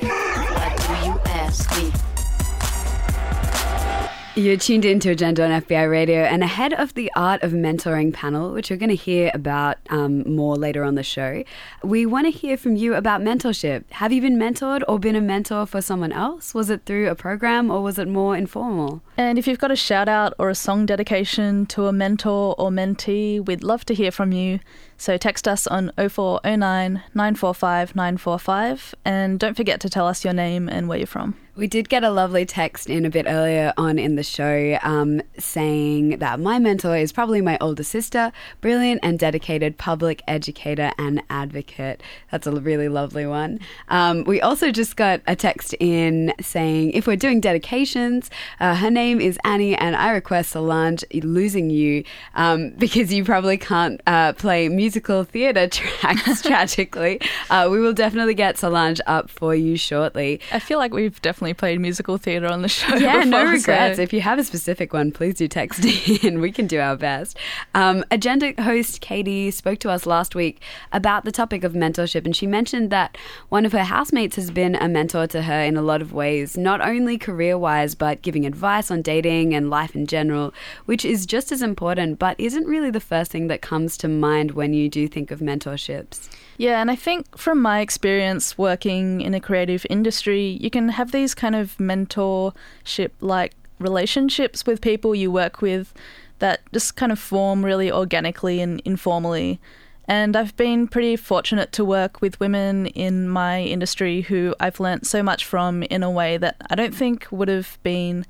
You're 4.35 4.57
tuned 4.57 4.85
into 4.85 5.09
Agenda 5.09 5.43
on 5.43 5.61
FBI 5.63 5.89
Radio, 5.89 6.19
and 6.19 6.43
ahead 6.43 6.73
of 6.73 6.93
the 6.93 7.11
Art 7.15 7.41
of 7.41 7.53
Mentoring 7.53 8.13
panel, 8.13 8.51
which 8.51 8.69
we're 8.69 8.77
going 8.77 8.89
to 8.89 8.95
hear 8.95 9.31
about 9.33 9.77
um, 9.89 10.35
more 10.35 10.55
later 10.55 10.83
on 10.83 10.93
the 10.93 11.03
show, 11.03 11.43
we 11.83 12.05
want 12.05 12.25
to 12.25 12.31
hear 12.31 12.57
from 12.57 12.75
you 12.75 12.95
about 12.95 13.21
mentorship. 13.21 13.83
Have 13.91 14.11
you 14.11 14.21
been 14.21 14.37
mentored 14.37 14.83
or 14.87 14.99
been 14.99 15.15
a 15.15 15.21
mentor 15.21 15.65
for 15.65 15.81
someone 15.81 16.11
else? 16.11 16.53
Was 16.53 16.69
it 16.69 16.85
through 16.85 17.09
a 17.09 17.15
program 17.15 17.69
or 17.69 17.81
was 17.81 17.99
it 17.99 18.07
more 18.07 18.35
informal? 18.35 19.01
And 19.17 19.37
if 19.37 19.47
you've 19.47 19.59
got 19.59 19.71
a 19.71 19.75
shout 19.75 20.09
out 20.09 20.33
or 20.39 20.49
a 20.49 20.55
song 20.55 20.85
dedication 20.85 21.65
to 21.67 21.87
a 21.87 21.93
mentor 21.93 22.55
or 22.57 22.71
mentee, 22.71 23.45
we'd 23.45 23.63
love 23.63 23.85
to 23.85 23.93
hear 23.93 24.11
from 24.11 24.31
you. 24.31 24.59
So 24.97 25.17
text 25.17 25.47
us 25.47 25.67
on 25.67 25.91
0409 25.97 27.03
945 27.13 27.95
945 27.95 28.95
and 29.05 29.39
don't 29.39 29.55
forget 29.55 29.79
to 29.81 29.89
tell 29.89 30.07
us 30.07 30.23
your 30.23 30.33
name 30.33 30.67
and 30.67 30.87
where 30.87 30.97
you're 30.97 31.07
from. 31.07 31.35
We 31.57 31.65
did 31.65 31.89
get 31.89 32.03
a 32.03 32.11
lovely 32.11 32.45
text 32.45 32.87
in 32.87 33.03
a 33.03 33.09
bit 33.09 33.25
earlier 33.27 33.73
on 33.77 33.97
in 33.97 34.15
the 34.15 34.21
show 34.21 34.77
um, 34.83 35.23
saying 35.39 36.19
that 36.19 36.39
my 36.39 36.59
mentor 36.59 36.95
is 36.95 37.11
probably 37.11 37.41
my 37.41 37.57
older 37.59 37.81
sister, 37.81 38.31
brilliant 38.61 38.99
and 39.01 39.17
dedicated 39.17 39.79
public 39.79 40.21
educator 40.27 40.91
and 40.99 41.23
advocate. 41.31 42.03
That's 42.29 42.45
a 42.45 42.51
really 42.51 42.89
lovely 42.89 43.25
one. 43.25 43.59
Um, 43.89 44.23
we 44.25 44.39
also 44.39 44.71
just 44.71 44.97
got 44.97 45.21
a 45.25 45.35
text 45.35 45.73
in 45.79 46.31
saying 46.39 46.91
if 46.91 47.07
we're 47.07 47.15
doing 47.15 47.41
dedications, 47.41 48.29
uh, 48.59 48.75
her 48.75 48.91
name 48.91 49.19
is 49.19 49.39
Annie, 49.43 49.75
and 49.75 49.95
I 49.95 50.11
request 50.11 50.51
Solange 50.51 51.03
losing 51.11 51.71
you 51.71 52.03
um, 52.35 52.69
because 52.77 53.11
you 53.11 53.23
probably 53.23 53.57
can't 53.57 53.99
uh, 54.05 54.33
play 54.33 54.69
musical 54.69 55.23
theatre 55.23 55.67
tracks 55.71 56.39
tragically. 56.43 57.19
Uh, 57.49 57.67
we 57.71 57.79
will 57.79 57.93
definitely 57.93 58.35
get 58.35 58.59
Solange 58.59 59.01
up 59.07 59.31
for 59.31 59.55
you 59.55 59.75
shortly. 59.75 60.39
I 60.51 60.59
feel 60.59 60.77
like 60.77 60.93
we've 60.93 61.19
definitely 61.19 61.46
played 61.53 61.79
musical 61.79 62.17
theatre 62.17 62.47
on 62.47 62.61
the 62.61 62.67
show. 62.77 62.95
Yeah, 62.95 63.23
no 63.23 63.43
regrets. 63.45 63.97
so- 63.97 64.01
If 64.01 64.13
you 64.13 64.21
have 64.21 64.39
a 64.39 64.43
specific 64.43 64.93
one, 64.93 65.11
please 65.11 65.35
do 65.35 65.47
text 65.47 65.83
in. 66.23 66.39
we 66.41 66.51
can 66.51 66.67
do 66.67 66.79
our 66.79 66.95
best. 66.95 67.37
Um, 67.75 68.03
Agenda 68.11 68.53
host 68.61 69.01
Katie 69.01 69.51
spoke 69.51 69.79
to 69.79 69.89
us 69.89 70.05
last 70.05 70.35
week 70.35 70.61
about 70.91 71.25
the 71.25 71.31
topic 71.31 71.63
of 71.63 71.73
mentorship, 71.73 72.25
and 72.25 72.35
she 72.35 72.47
mentioned 72.47 72.89
that 72.91 73.17
one 73.49 73.65
of 73.65 73.71
her 73.71 73.83
housemates 73.83 74.35
has 74.35 74.51
been 74.51 74.75
a 74.75 74.87
mentor 74.87 75.27
to 75.27 75.41
her 75.43 75.61
in 75.61 75.77
a 75.77 75.81
lot 75.81 76.01
of 76.01 76.13
ways, 76.13 76.57
not 76.57 76.81
only 76.81 77.17
career 77.17 77.57
wise, 77.57 77.95
but 77.95 78.21
giving 78.21 78.45
advice 78.45 78.89
on 78.91 79.01
dating 79.01 79.53
and 79.53 79.69
life 79.69 79.95
in 79.95 80.05
general, 80.07 80.53
which 80.85 81.03
is 81.05 81.25
just 81.25 81.51
as 81.51 81.61
important, 81.61 82.19
but 82.19 82.39
isn't 82.39 82.65
really 82.65 82.91
the 82.91 82.99
first 82.99 83.31
thing 83.31 83.47
that 83.47 83.61
comes 83.61 83.97
to 83.97 84.07
mind 84.07 84.51
when 84.51 84.73
you 84.73 84.89
do 84.89 85.07
think 85.07 85.31
of 85.31 85.39
mentorships. 85.39 86.29
Yeah, 86.59 86.81
and 86.81 86.89
I 86.89 86.95
think 86.95 87.37
from 87.37 87.61
my 87.61 87.81
experience 87.81 88.57
working 88.57 89.21
in 89.21 89.35
a 89.35 89.39
creative 89.39 89.85
industry, 89.91 90.57
you 90.59 90.71
can 90.71 90.89
have 90.89 91.11
these 91.11 91.35
kind 91.37 91.55
of 91.55 91.77
mentorship 91.77 93.11
like 93.21 93.53
relationships 93.79 94.65
with 94.65 94.81
people 94.81 95.15
you 95.15 95.31
work 95.31 95.61
with 95.61 95.93
that 96.39 96.61
just 96.73 96.95
kind 96.95 97.11
of 97.11 97.19
form 97.19 97.63
really 97.63 97.91
organically 97.91 98.59
and 98.59 98.81
informally. 98.83 99.59
And 100.07 100.35
I've 100.35 100.55
been 100.55 100.87
pretty 100.87 101.15
fortunate 101.15 101.71
to 101.73 101.83
work 101.83 102.21
with 102.21 102.39
women 102.39 102.87
in 102.87 103.27
my 103.27 103.61
industry 103.61 104.21
who 104.21 104.55
I've 104.59 104.79
learnt 104.79 105.05
so 105.05 105.21
much 105.21 105.45
from 105.45 105.83
in 105.83 106.01
a 106.01 106.11
way 106.11 106.37
that 106.37 106.55
I 106.69 106.75
don't 106.75 106.95
think 106.95 107.27
would 107.29 107.49
have 107.49 107.77
been 107.83 108.25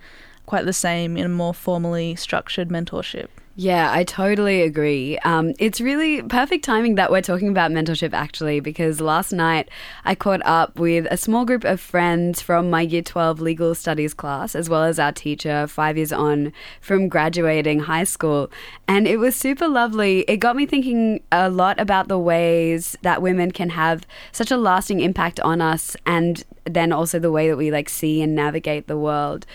quite 0.45 0.65
the 0.65 0.73
same 0.73 1.17
in 1.17 1.25
a 1.25 1.29
more 1.29 1.53
formally 1.53 2.15
structured 2.15 2.69
mentorship. 2.69 3.27
Yeah, 3.59 3.91
I 3.91 4.03
totally 4.03 4.61
agree. 4.61 5.17
Um, 5.25 5.55
it's 5.57 5.81
really 5.81 6.21
perfect 6.21 6.63
timing 6.63 6.93
that 6.93 7.09
we're 7.09 7.23
talking 7.23 7.49
about 7.49 7.71
mentorship 7.71 8.13
actually, 8.13 8.59
because 8.59 9.01
last 9.01 9.31
night 9.33 9.67
I 10.05 10.13
caught 10.13 10.45
up 10.45 10.77
with 10.77 11.07
a 11.09 11.17
small 11.17 11.43
group 11.43 11.63
of 11.63 11.81
friends 11.81 12.39
from 12.39 12.69
my 12.69 12.81
Year 12.81 13.01
12 13.01 13.41
legal 13.41 13.73
studies 13.73 14.13
class, 14.13 14.53
as 14.53 14.69
well 14.69 14.83
as 14.83 14.99
our 14.99 15.11
teacher 15.11 15.65
five 15.65 15.97
years 15.97 16.13
on 16.13 16.53
from 16.81 17.07
graduating 17.07 17.79
high 17.79 18.03
school. 18.03 18.51
And 18.87 19.07
it 19.07 19.17
was 19.17 19.35
super 19.35 19.67
lovely. 19.67 20.19
It 20.27 20.37
got 20.37 20.55
me 20.55 20.67
thinking 20.67 21.23
a 21.31 21.49
lot 21.49 21.79
about 21.79 22.09
the 22.09 22.19
ways 22.19 22.95
that 23.01 23.23
women 23.23 23.49
can 23.49 23.71
have 23.71 24.05
such 24.31 24.51
a 24.51 24.57
lasting 24.57 24.99
impact 24.99 25.39
on 25.39 25.61
us, 25.61 25.97
and 26.05 26.43
then 26.65 26.91
also 26.91 27.17
the 27.17 27.31
way 27.31 27.47
that 27.47 27.57
we 27.57 27.71
like 27.71 27.89
see 27.89 28.21
and 28.21 28.35
navigate 28.35 28.85
the 28.85 28.99
world. 28.99 29.47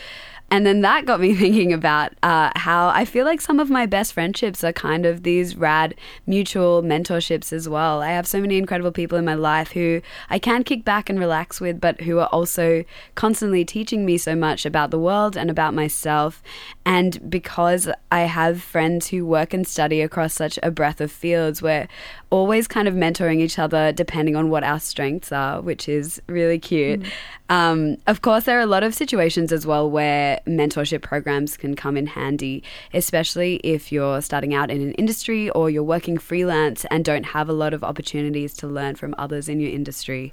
And 0.52 0.66
then 0.66 0.82
that 0.82 1.06
got 1.06 1.18
me 1.18 1.34
thinking 1.42 1.72
about 1.72 2.12
uh, 2.22 2.50
how 2.56 2.88
I 2.88 3.06
feel 3.06 3.24
like 3.24 3.40
some 3.40 3.58
of 3.58 3.70
my 3.70 3.86
best 3.86 4.12
friendships 4.12 4.62
are 4.62 4.72
kind 4.72 5.06
of 5.06 5.22
these 5.22 5.56
rad 5.56 5.94
mutual 6.26 6.82
mentorships 6.82 7.54
as 7.54 7.70
well. 7.70 8.02
I 8.02 8.10
have 8.10 8.26
so 8.26 8.38
many 8.38 8.58
incredible 8.58 8.92
people 8.92 9.16
in 9.16 9.24
my 9.24 9.32
life 9.32 9.72
who 9.72 10.02
I 10.28 10.38
can 10.38 10.62
kick 10.62 10.84
back 10.84 11.08
and 11.08 11.18
relax 11.18 11.58
with, 11.58 11.80
but 11.80 12.02
who 12.02 12.18
are 12.18 12.26
also 12.26 12.84
constantly 13.14 13.64
teaching 13.64 14.04
me 14.04 14.18
so 14.18 14.36
much 14.36 14.66
about 14.66 14.90
the 14.90 14.98
world 14.98 15.38
and 15.38 15.48
about 15.50 15.72
myself. 15.72 16.42
And 16.84 17.30
because 17.30 17.88
I 18.10 18.20
have 18.20 18.62
friends 18.62 19.08
who 19.08 19.24
work 19.24 19.54
and 19.54 19.66
study 19.66 20.02
across 20.02 20.34
such 20.34 20.58
a 20.62 20.70
breadth 20.70 21.00
of 21.00 21.10
fields, 21.10 21.62
we're 21.62 21.88
always 22.32 22.66
kind 22.66 22.88
of 22.88 22.94
mentoring 22.94 23.40
each 23.40 23.58
other 23.58 23.92
depending 23.92 24.34
on 24.34 24.48
what 24.48 24.64
our 24.64 24.80
strengths 24.80 25.30
are, 25.30 25.60
which 25.60 25.86
is 25.86 26.20
really 26.28 26.58
cute. 26.58 27.04
Um, 27.50 27.98
of 28.06 28.22
course, 28.22 28.44
there 28.44 28.56
are 28.58 28.62
a 28.62 28.66
lot 28.66 28.82
of 28.82 28.94
situations 28.94 29.52
as 29.52 29.66
well 29.66 29.88
where 29.90 30.40
mentorship 30.46 31.02
programs 31.02 31.58
can 31.58 31.76
come 31.76 31.94
in 31.94 32.06
handy, 32.06 32.64
especially 32.94 33.56
if 33.56 33.92
you're 33.92 34.22
starting 34.22 34.54
out 34.54 34.70
in 34.70 34.80
an 34.80 34.92
industry 34.92 35.50
or 35.50 35.68
you're 35.68 35.82
working 35.82 36.16
freelance 36.16 36.86
and 36.86 37.04
don't 37.04 37.24
have 37.24 37.50
a 37.50 37.52
lot 37.52 37.74
of 37.74 37.84
opportunities 37.84 38.54
to 38.54 38.66
learn 38.66 38.94
from 38.94 39.14
others 39.18 39.46
in 39.46 39.60
your 39.60 39.70
industry. 39.70 40.32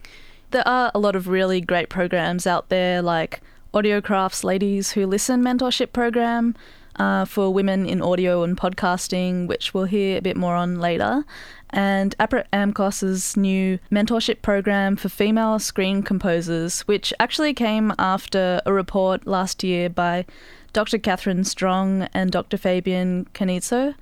There 0.51 0.65
are 0.65 0.91
a 0.95 0.99
lot 0.99 1.17
of 1.17 1.27
really 1.27 1.59
great 1.59 1.89
programs 1.89 2.47
out 2.47 2.69
there, 2.69 3.01
like 3.01 3.41
Audiocraft's 3.73 4.45
Ladies 4.45 4.91
Who 4.91 5.05
Listen 5.05 5.43
mentorship 5.43 5.91
program 5.91 6.55
uh, 6.95 7.25
for 7.25 7.53
women 7.53 7.85
in 7.85 8.01
audio 8.01 8.43
and 8.43 8.57
podcasting, 8.57 9.47
which 9.47 9.73
we'll 9.73 9.85
hear 9.85 10.17
a 10.17 10.21
bit 10.21 10.37
more 10.37 10.55
on 10.55 10.79
later. 10.79 11.23
And 11.71 12.15
APRA 12.19 12.45
AMCOS's 12.51 13.37
new 13.37 13.79
mentorship 13.91 14.41
program 14.41 14.95
for 14.95 15.09
female 15.09 15.59
screen 15.59 16.01
composers, 16.01 16.81
which 16.81 17.13
actually 17.19 17.53
came 17.53 17.93
after 17.99 18.61
a 18.65 18.73
report 18.73 19.27
last 19.27 19.63
year 19.63 19.89
by 19.89 20.25
Dr. 20.73 20.97
Catherine 20.97 21.43
Strong 21.43 22.03
and 22.13 22.31
Dr. 22.31 22.57
Fabian 22.57 23.25
Cannizzo, 23.33 23.95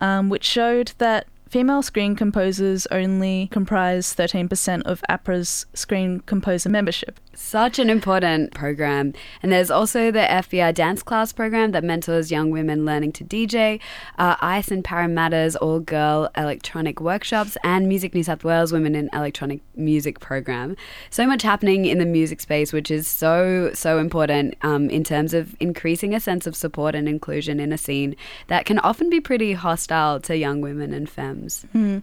um, 0.00 0.28
which 0.28 0.44
showed 0.44 0.92
that 0.98 1.26
female 1.54 1.82
screen 1.82 2.16
composers 2.16 2.84
only 2.90 3.46
comprise 3.52 4.12
13% 4.12 4.82
of 4.82 5.00
APRA's 5.08 5.66
screen 5.72 6.18
composer 6.26 6.68
membership. 6.68 7.20
Such 7.32 7.78
an 7.78 7.90
important 7.90 8.54
program. 8.54 9.12
And 9.40 9.52
there's 9.52 9.70
also 9.70 10.10
the 10.10 10.20
FBI 10.20 10.74
dance 10.74 11.02
class 11.02 11.32
program 11.32 11.70
that 11.70 11.84
mentors 11.84 12.32
young 12.32 12.50
women 12.50 12.84
learning 12.84 13.12
to 13.12 13.24
DJ, 13.24 13.78
uh, 14.18 14.34
ICE 14.40 14.68
and 14.72 14.84
Parramatta's 14.84 15.54
all 15.54 15.78
girl 15.78 16.28
electronic 16.36 17.00
workshops, 17.00 17.56
and 17.62 17.88
Music 17.88 18.14
New 18.14 18.24
South 18.24 18.42
Wales 18.42 18.72
Women 18.72 18.96
in 18.96 19.08
Electronic 19.12 19.60
Music 19.76 20.18
program. 20.18 20.76
So 21.10 21.24
much 21.24 21.42
happening 21.42 21.86
in 21.86 21.98
the 21.98 22.04
music 22.04 22.40
space, 22.40 22.72
which 22.72 22.90
is 22.90 23.06
so, 23.06 23.70
so 23.74 23.98
important 23.98 24.56
um, 24.62 24.90
in 24.90 25.04
terms 25.04 25.34
of 25.34 25.56
increasing 25.60 26.14
a 26.14 26.20
sense 26.20 26.48
of 26.48 26.56
support 26.56 26.96
and 26.96 27.08
inclusion 27.08 27.60
in 27.60 27.72
a 27.72 27.78
scene 27.78 28.16
that 28.48 28.64
can 28.64 28.80
often 28.80 29.08
be 29.08 29.20
pretty 29.20 29.52
hostile 29.52 30.18
to 30.20 30.36
young 30.36 30.60
women 30.60 30.92
and 30.92 31.08
femmes. 31.08 31.43
Hmm. 31.72 31.98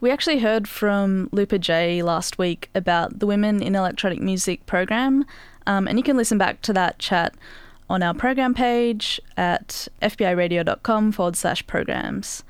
We 0.00 0.10
actually 0.10 0.38
heard 0.38 0.68
from 0.68 1.28
Lupa 1.32 1.58
J 1.58 2.02
last 2.02 2.38
week 2.38 2.70
about 2.74 3.18
the 3.18 3.26
Women 3.26 3.62
in 3.62 3.74
Electronic 3.74 4.20
Music 4.20 4.64
program, 4.66 5.24
um, 5.66 5.86
and 5.86 5.98
you 5.98 6.02
can 6.02 6.16
listen 6.16 6.38
back 6.38 6.62
to 6.62 6.72
that 6.72 6.98
chat 6.98 7.34
on 7.88 8.02
our 8.02 8.14
program 8.14 8.54
page 8.54 9.20
at 9.36 9.88
fbiradio.com 10.00 11.12
forward 11.12 11.36
slash 11.36 11.66
programs. 11.66 12.44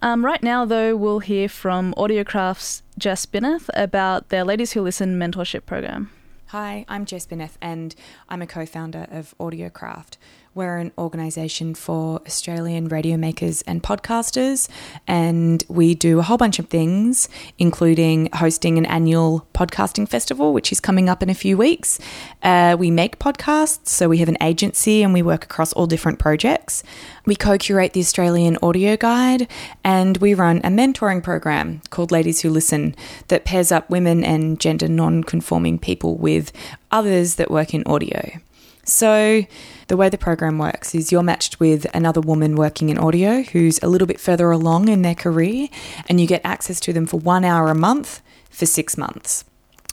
Um, 0.00 0.24
right 0.24 0.42
now, 0.42 0.64
though, 0.64 0.96
we'll 0.96 1.18
hear 1.18 1.48
from 1.48 1.92
Audiocraft's 1.94 2.82
Jess 2.96 3.26
Bineth 3.26 3.68
about 3.74 4.28
their 4.28 4.44
Ladies 4.44 4.72
Who 4.72 4.80
Listen 4.80 5.18
mentorship 5.18 5.66
program. 5.66 6.10
Hi, 6.46 6.86
I'm 6.88 7.04
Jess 7.04 7.26
Bineth, 7.26 7.56
and 7.60 7.94
I'm 8.28 8.40
a 8.40 8.46
co 8.46 8.64
founder 8.64 9.06
of 9.10 9.34
Audiocraft. 9.38 10.16
We're 10.54 10.78
an 10.78 10.92
organisation 10.96 11.74
for 11.74 12.20
Australian 12.26 12.88
radio 12.88 13.16
makers 13.16 13.62
and 13.62 13.82
podcasters, 13.82 14.68
and 15.06 15.62
we 15.68 15.94
do 15.94 16.18
a 16.18 16.22
whole 16.22 16.38
bunch 16.38 16.58
of 16.58 16.68
things, 16.68 17.28
including 17.58 18.30
hosting 18.32 18.78
an 18.78 18.86
annual 18.86 19.46
podcasting 19.54 20.08
festival, 20.08 20.52
which 20.52 20.72
is 20.72 20.80
coming 20.80 21.08
up 21.08 21.22
in 21.22 21.28
a 21.28 21.34
few 21.34 21.58
weeks. 21.58 21.98
Uh, 22.42 22.76
we 22.78 22.90
make 22.90 23.18
podcasts, 23.18 23.88
so 23.88 24.08
we 24.08 24.18
have 24.18 24.28
an 24.28 24.38
agency 24.40 25.02
and 25.02 25.12
we 25.12 25.22
work 25.22 25.44
across 25.44 25.72
all 25.74 25.86
different 25.86 26.18
projects. 26.18 26.82
We 27.26 27.36
co 27.36 27.58
curate 27.58 27.92
the 27.92 28.00
Australian 28.00 28.56
Audio 28.62 28.96
Guide, 28.96 29.48
and 29.84 30.16
we 30.16 30.32
run 30.32 30.58
a 30.58 30.70
mentoring 30.70 31.22
program 31.22 31.82
called 31.90 32.10
Ladies 32.10 32.40
Who 32.40 32.48
Listen 32.50 32.96
that 33.28 33.44
pairs 33.44 33.70
up 33.70 33.90
women 33.90 34.24
and 34.24 34.58
gender 34.58 34.88
non 34.88 35.24
conforming 35.24 35.78
people 35.78 36.16
with 36.16 36.52
others 36.90 37.34
that 37.34 37.50
work 37.50 37.74
in 37.74 37.82
audio. 37.84 38.40
So, 38.88 39.44
the 39.88 39.96
way 39.98 40.08
the 40.08 40.16
program 40.16 40.56
works 40.56 40.94
is 40.94 41.12
you're 41.12 41.22
matched 41.22 41.60
with 41.60 41.86
another 41.94 42.22
woman 42.22 42.56
working 42.56 42.88
in 42.88 42.96
audio 42.96 43.42
who's 43.42 43.78
a 43.82 43.86
little 43.86 44.06
bit 44.06 44.18
further 44.18 44.50
along 44.50 44.88
in 44.88 45.02
their 45.02 45.14
career, 45.14 45.68
and 46.08 46.18
you 46.18 46.26
get 46.26 46.40
access 46.42 46.80
to 46.80 46.94
them 46.94 47.06
for 47.06 47.20
one 47.20 47.44
hour 47.44 47.68
a 47.68 47.74
month 47.74 48.22
for 48.50 48.64
six 48.64 48.96
months. 48.96 49.44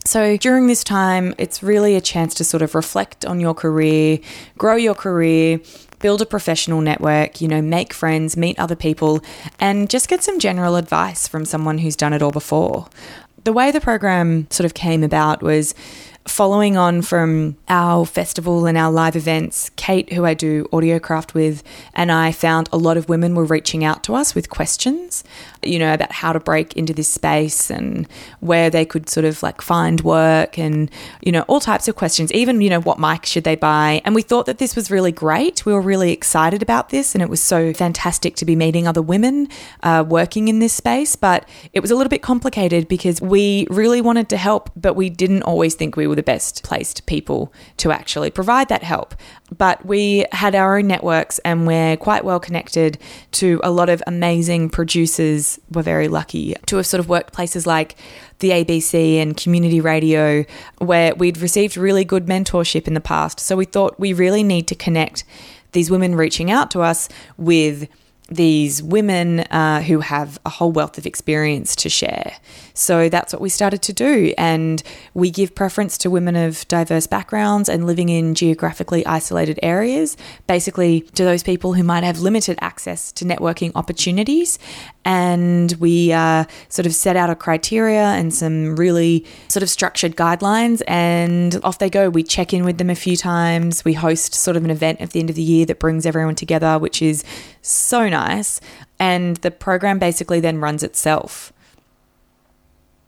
So 0.05 0.37
during 0.37 0.67
this 0.67 0.81
time, 0.81 1.35
it's 1.37 1.61
really 1.61 1.95
a 1.95 2.01
chance 2.01 2.33
to 2.35 2.45
sort 2.45 2.61
of 2.61 2.73
reflect 2.73 3.25
on 3.25 3.41
your 3.41 3.53
career, 3.53 4.19
grow 4.57 4.75
your 4.75 4.95
career, 4.95 5.59
build 5.99 6.21
a 6.21 6.25
professional 6.25 6.79
network, 6.79 7.41
you 7.41 7.49
know, 7.49 7.61
make 7.61 7.91
friends, 7.91 8.37
meet 8.37 8.57
other 8.57 8.75
people, 8.77 9.19
and 9.59 9.89
just 9.89 10.07
get 10.07 10.23
some 10.23 10.39
general 10.39 10.77
advice 10.77 11.27
from 11.27 11.43
someone 11.43 11.79
who's 11.79 11.97
done 11.97 12.13
it 12.13 12.21
all 12.21 12.31
before. 12.31 12.87
The 13.43 13.51
way 13.51 13.71
the 13.71 13.81
program 13.81 14.47
sort 14.51 14.65
of 14.65 14.73
came 14.73 15.03
about 15.03 15.43
was 15.43 15.75
following 16.27 16.75
on 16.75 17.03
from 17.03 17.55
our 17.69 18.03
festival 18.03 18.65
and 18.65 18.77
our 18.77 18.91
live 18.91 19.15
events, 19.15 19.69
Kate, 19.75 20.11
who 20.11 20.25
I 20.25 20.33
do 20.33 20.65
audiocraft 20.65 21.35
with, 21.35 21.63
and 21.93 22.11
I 22.11 22.31
found 22.31 22.67
a 22.71 22.77
lot 22.77 22.97
of 22.97 23.07
women 23.07 23.35
were 23.35 23.45
reaching 23.45 23.83
out 23.83 24.03
to 24.05 24.15
us 24.15 24.33
with 24.33 24.49
questions, 24.49 25.23
you 25.61 25.77
know, 25.77 25.93
about 25.93 26.11
how 26.11 26.33
to 26.33 26.39
break 26.39 26.75
into 26.75 26.93
this 26.93 27.07
space 27.07 27.69
and 27.69 28.07
where 28.39 28.71
they 28.71 28.85
could 28.85 29.07
sort 29.07 29.25
of 29.25 29.43
like 29.43 29.61
find 29.61 30.01
work 30.01 30.57
and, 30.57 30.89
you 31.21 31.31
know, 31.31 31.41
all 31.43 31.59
types 31.59 31.87
of 31.87 31.95
questions, 31.95 32.31
even, 32.33 32.59
you 32.59 32.71
know, 32.71 32.81
what 32.81 32.99
mic 32.99 33.25
should 33.25 33.43
they 33.43 33.55
buy. 33.55 34.01
And 34.03 34.15
we 34.15 34.23
thought 34.23 34.47
that 34.47 34.57
this 34.57 34.75
was 34.75 34.89
really 34.89 35.11
great. 35.11 35.63
We 35.63 35.73
were 35.73 35.81
really 35.81 36.11
excited 36.11 36.63
about 36.63 36.89
this, 36.89 37.13
and 37.13 37.21
it 37.21 37.29
was 37.29 37.41
so 37.41 37.71
fantastic 37.71 38.35
to 38.37 38.45
be 38.45 38.55
meeting 38.55 38.87
other 38.87 39.01
women 39.01 39.47
uh, 39.83 40.03
working 40.07 40.47
in 40.47 40.57
this 40.57 40.73
space. 40.73 41.15
But 41.15 41.47
it 41.71 41.81
was 41.81 41.91
a 41.91 41.95
little 41.95 42.09
bit 42.09 42.23
complicated 42.23 42.87
because 42.87 43.21
we 43.21 43.67
really 43.69 44.01
wanted 44.01 44.27
to 44.29 44.37
help, 44.37 44.71
but 44.75 44.95
we 44.95 45.11
didn't 45.11 45.43
always 45.43 45.75
think 45.75 45.95
we 45.95 46.07
were 46.07 46.14
the 46.15 46.23
best 46.23 46.63
placed 46.63 47.05
people 47.05 47.53
to 47.77 47.91
actually 47.91 48.31
provide 48.31 48.69
that 48.69 48.83
help. 48.83 49.15
But 49.55 49.85
we 49.85 50.25
had 50.31 50.55
our 50.55 50.77
own 50.77 50.87
networks 50.87 51.39
and 51.39 51.67
we're 51.67 51.97
quite 51.97 52.25
well 52.25 52.39
connected 52.39 52.97
to 53.33 53.59
a 53.63 53.71
lot 53.71 53.89
of 53.89 54.01
amazing 54.07 54.69
producers. 54.69 55.59
We're 55.71 55.83
very 55.83 56.07
lucky 56.07 56.55
to 56.65 56.77
have 56.77 56.87
sort 56.87 56.99
of 56.99 57.09
worked 57.09 57.33
places 57.33 57.67
like 57.67 57.95
the 58.39 58.49
ABC 58.49 59.21
and 59.21 59.37
community 59.37 59.81
radio 59.81 60.45
where 60.79 61.13
we'd 61.15 61.37
received 61.37 61.77
really 61.77 62.03
good 62.03 62.25
mentorship 62.25 62.87
in 62.87 62.93
the 62.93 63.01
past. 63.01 63.39
So 63.39 63.55
we 63.55 63.65
thought 63.65 63.99
we 63.99 64.13
really 64.13 64.43
need 64.43 64.67
to 64.67 64.75
connect 64.75 65.23
these 65.71 65.91
women 65.91 66.15
reaching 66.15 66.49
out 66.49 66.71
to 66.71 66.81
us 66.81 67.09
with 67.37 67.87
these 68.29 68.81
women 68.81 69.41
uh, 69.41 69.81
who 69.81 69.99
have 69.99 70.39
a 70.45 70.49
whole 70.49 70.71
wealth 70.71 70.97
of 70.97 71.05
experience 71.05 71.75
to 71.75 71.89
share. 71.89 72.37
So 72.73 73.07
that's 73.07 73.31
what 73.31 73.41
we 73.41 73.49
started 73.49 73.81
to 73.83 73.93
do. 73.93 74.33
And 74.37 74.81
we 75.13 75.29
give 75.29 75.53
preference 75.53 75.97
to 75.99 76.09
women 76.09 76.35
of 76.35 76.67
diverse 76.67 77.07
backgrounds 77.07 77.69
and 77.69 77.85
living 77.85 78.09
in 78.09 78.35
geographically 78.35 79.05
isolated 79.05 79.59
areas, 79.61 80.17
basically 80.47 81.01
to 81.01 81.23
those 81.23 81.43
people 81.43 81.73
who 81.73 81.83
might 81.83 82.03
have 82.03 82.19
limited 82.19 82.57
access 82.61 83.11
to 83.13 83.25
networking 83.25 83.71
opportunities. 83.75 84.57
And 85.05 85.71
we 85.73 86.11
uh, 86.11 86.45
sort 86.67 86.85
of 86.87 86.95
set 86.95 87.15
out 87.15 87.29
a 87.29 87.35
criteria 87.35 88.05
and 88.05 88.33
some 88.33 88.75
really 88.75 89.25
sort 89.47 89.63
of 89.63 89.69
structured 89.69 90.15
guidelines, 90.15 90.81
and 90.87 91.59
off 91.63 91.79
they 91.79 91.89
go. 91.89 92.09
We 92.09 92.23
check 92.23 92.53
in 92.53 92.65
with 92.65 92.79
them 92.79 92.89
a 92.89 92.95
few 92.95 93.15
times. 93.15 93.85
We 93.85 93.93
host 93.93 94.33
sort 94.33 94.57
of 94.57 94.65
an 94.65 94.71
event 94.71 95.01
at 95.01 95.11
the 95.11 95.19
end 95.19 95.29
of 95.29 95.35
the 95.35 95.43
year 95.43 95.65
that 95.67 95.79
brings 95.79 96.05
everyone 96.05 96.35
together, 96.35 96.79
which 96.79 97.01
is 97.01 97.23
so 97.61 98.09
nice. 98.09 98.59
And 98.99 99.37
the 99.37 99.51
program 99.51 99.99
basically 99.99 100.39
then 100.39 100.59
runs 100.59 100.81
itself. 100.81 101.53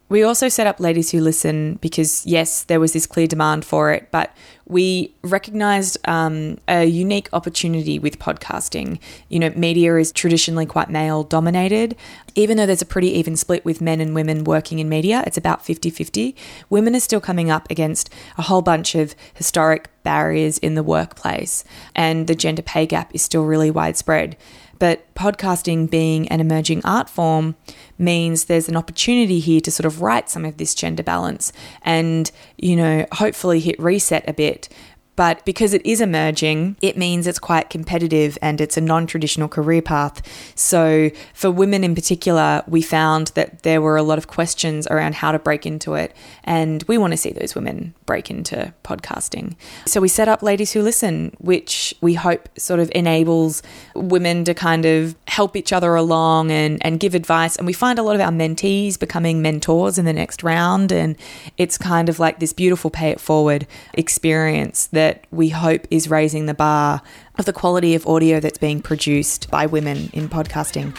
We 0.09 0.23
also 0.23 0.47
set 0.47 0.67
up 0.67 0.79
Ladies 0.79 1.11
Who 1.11 1.19
Listen 1.19 1.75
because, 1.81 2.25
yes, 2.25 2.63
there 2.63 2.79
was 2.79 2.93
this 2.93 3.05
clear 3.05 3.27
demand 3.27 3.65
for 3.65 3.91
it, 3.91 4.07
but 4.09 4.33
we 4.65 5.13
recognized 5.21 5.97
um, 6.07 6.59
a 6.69 6.85
unique 6.85 7.27
opportunity 7.33 7.99
with 7.99 8.17
podcasting. 8.17 8.99
You 9.27 9.39
know, 9.39 9.49
media 9.49 9.97
is 9.97 10.13
traditionally 10.13 10.65
quite 10.65 10.89
male 10.89 11.23
dominated. 11.23 11.95
Even 12.35 12.55
though 12.55 12.65
there's 12.65 12.81
a 12.81 12.85
pretty 12.85 13.09
even 13.17 13.35
split 13.35 13.65
with 13.65 13.81
men 13.81 13.99
and 13.99 14.15
women 14.15 14.45
working 14.45 14.79
in 14.79 14.87
media, 14.87 15.23
it's 15.27 15.37
about 15.37 15.65
50 15.65 15.89
50. 15.89 16.35
Women 16.69 16.95
are 16.95 17.01
still 17.01 17.21
coming 17.21 17.51
up 17.51 17.69
against 17.69 18.09
a 18.37 18.43
whole 18.43 18.61
bunch 18.61 18.95
of 18.95 19.13
historic 19.33 19.89
barriers 20.03 20.57
in 20.59 20.75
the 20.75 20.83
workplace, 20.83 21.65
and 21.95 22.27
the 22.27 22.35
gender 22.35 22.61
pay 22.61 22.85
gap 22.85 23.13
is 23.13 23.21
still 23.21 23.43
really 23.43 23.71
widespread. 23.71 24.37
But 24.79 25.13
podcasting 25.15 25.89
being 25.89 26.27
an 26.29 26.39
emerging 26.39 26.81
art 26.83 27.09
form 27.09 27.55
means 27.97 28.45
there's 28.45 28.69
an 28.69 28.75
opportunity 28.75 29.39
here 29.39 29.61
to 29.61 29.71
sort 29.71 29.85
of 29.85 30.01
right 30.01 30.29
some 30.29 30.45
of 30.45 30.57
this 30.57 30.75
gender 30.75 31.03
balance 31.03 31.51
and, 31.81 32.31
you 32.57 32.75
know, 32.75 33.05
hopefully 33.13 33.59
hit 33.59 33.79
reset 33.79 34.27
a 34.27 34.33
bit. 34.33 34.69
But 35.17 35.43
because 35.45 35.73
it 35.73 35.84
is 35.84 35.99
emerging, 35.99 36.77
it 36.80 36.95
means 36.95 37.25
it's 37.25 37.39
quite 37.39 37.71
competitive 37.71 38.38
and 38.39 38.62
it's 38.62 38.77
a 38.77 38.82
non 38.82 39.08
traditional 39.08 39.49
career 39.49 39.82
path. 39.82 40.21
So, 40.56 41.10
for 41.34 41.49
women 41.49 41.84
in 41.84 41.95
particular, 41.95 42.63
we 42.67 42.84
found 42.84 43.27
that 43.30 43.63
there 43.63 43.82
were 43.82 43.97
a 43.97 44.03
lot 44.03 44.19
of 44.19 44.27
questions 44.27 44.86
around 44.88 45.15
how 45.15 45.32
to 45.32 45.39
break 45.39 45.65
into 45.65 45.95
it. 45.95 46.15
And 46.43 46.84
we 46.88 46.99
want 46.99 47.13
to 47.13 47.17
see 47.17 47.32
those 47.32 47.56
women 47.56 47.95
break 48.06 48.30
into 48.30 48.71
podcasting. 48.84 49.56
So, 49.88 49.99
we 49.99 50.08
set 50.08 50.27
up 50.27 50.43
Ladies 50.43 50.71
Who 50.73 50.84
Listen, 50.84 51.36
which 51.39 51.95
we 51.99 52.13
hope 52.13 52.47
sort 52.60 52.80
of 52.80 52.91
enables 52.93 53.63
women 53.95 54.43
to 54.43 54.53
kind 54.53 54.86
of 54.86 55.15
help 55.27 55.56
each 55.56 55.73
other 55.73 55.95
along 55.95 56.51
and, 56.51 56.77
and 56.86 56.99
give 56.99 57.15
advice. 57.15 57.56
And 57.56 57.65
we 57.65 57.73
find 57.73 57.97
a 57.97 58.03
lot 58.03 58.13
of 58.13 58.21
our 58.21 58.32
mentees 58.32 58.99
becoming 58.99 59.41
mentors 59.41 59.97
in 59.97 60.06
the 60.06 60.13
next 60.13 60.43
round. 60.43 60.91
And 60.91 61.15
it's 61.58 61.75
kind 61.75 62.08
of 62.08 62.19
like 62.19 62.38
this 62.39 62.53
beautiful 62.53 62.91
pay 62.91 63.10
it 63.10 63.19
forward 63.19 63.65
experience 63.95 64.86
that 64.91 65.06
we 65.31 65.49
hope 65.49 65.87
is 65.91 66.09
raising 66.09 66.45
the 66.45 66.53
bar 66.53 67.01
of 67.37 67.45
the 67.45 67.53
quality 67.53 67.95
of 67.95 68.05
audio 68.07 68.39
that's 68.39 68.57
being 68.57 68.81
produced 68.81 69.49
by 69.51 69.65
women 69.65 70.09
in 70.13 70.29
podcasting. 70.29 70.93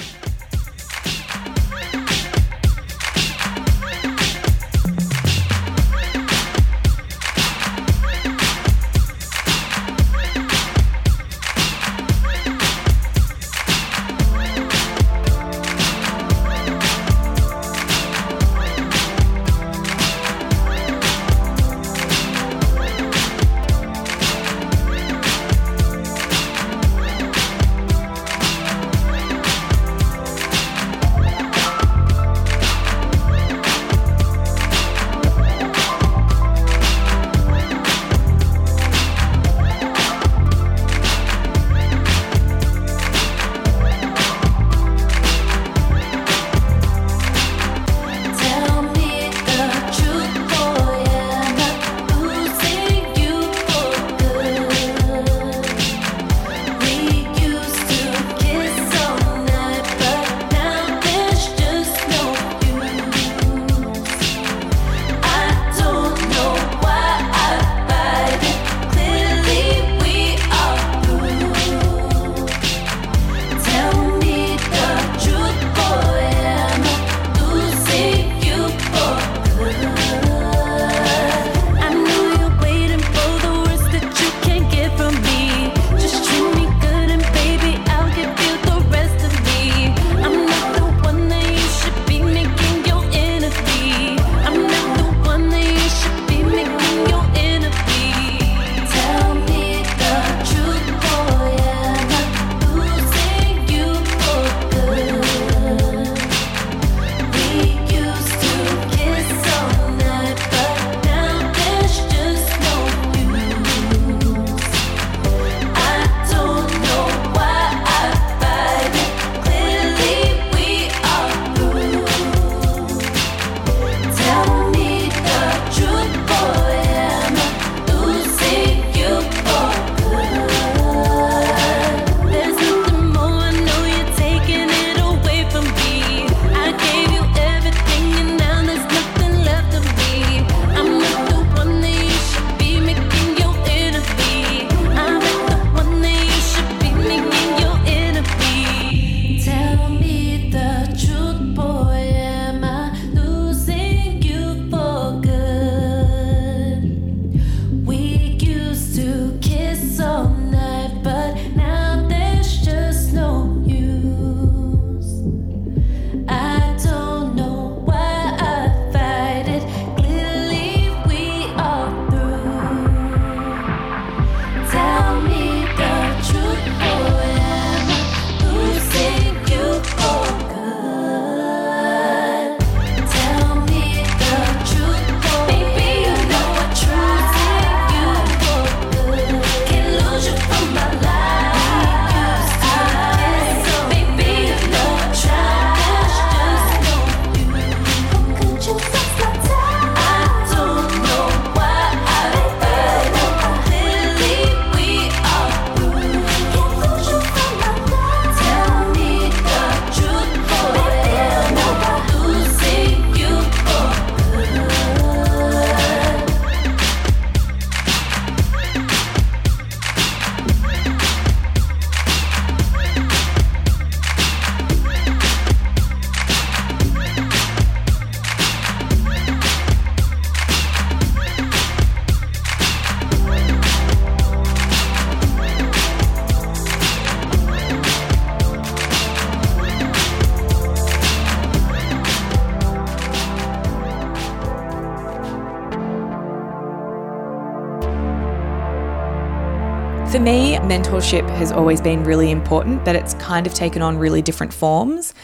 Me, 250.99 251.05
mentorship 251.05 251.29
has 251.37 251.53
always 251.53 251.81
been 251.81 252.03
really 252.03 252.31
important, 252.31 252.85
but 252.85 252.97
it's 252.97 253.15
kind 253.15 253.47
of 253.47 253.55
taken 253.55 253.83
on 253.83 253.99
really 253.99 254.21
different 254.21 254.53
forms. 254.53 255.15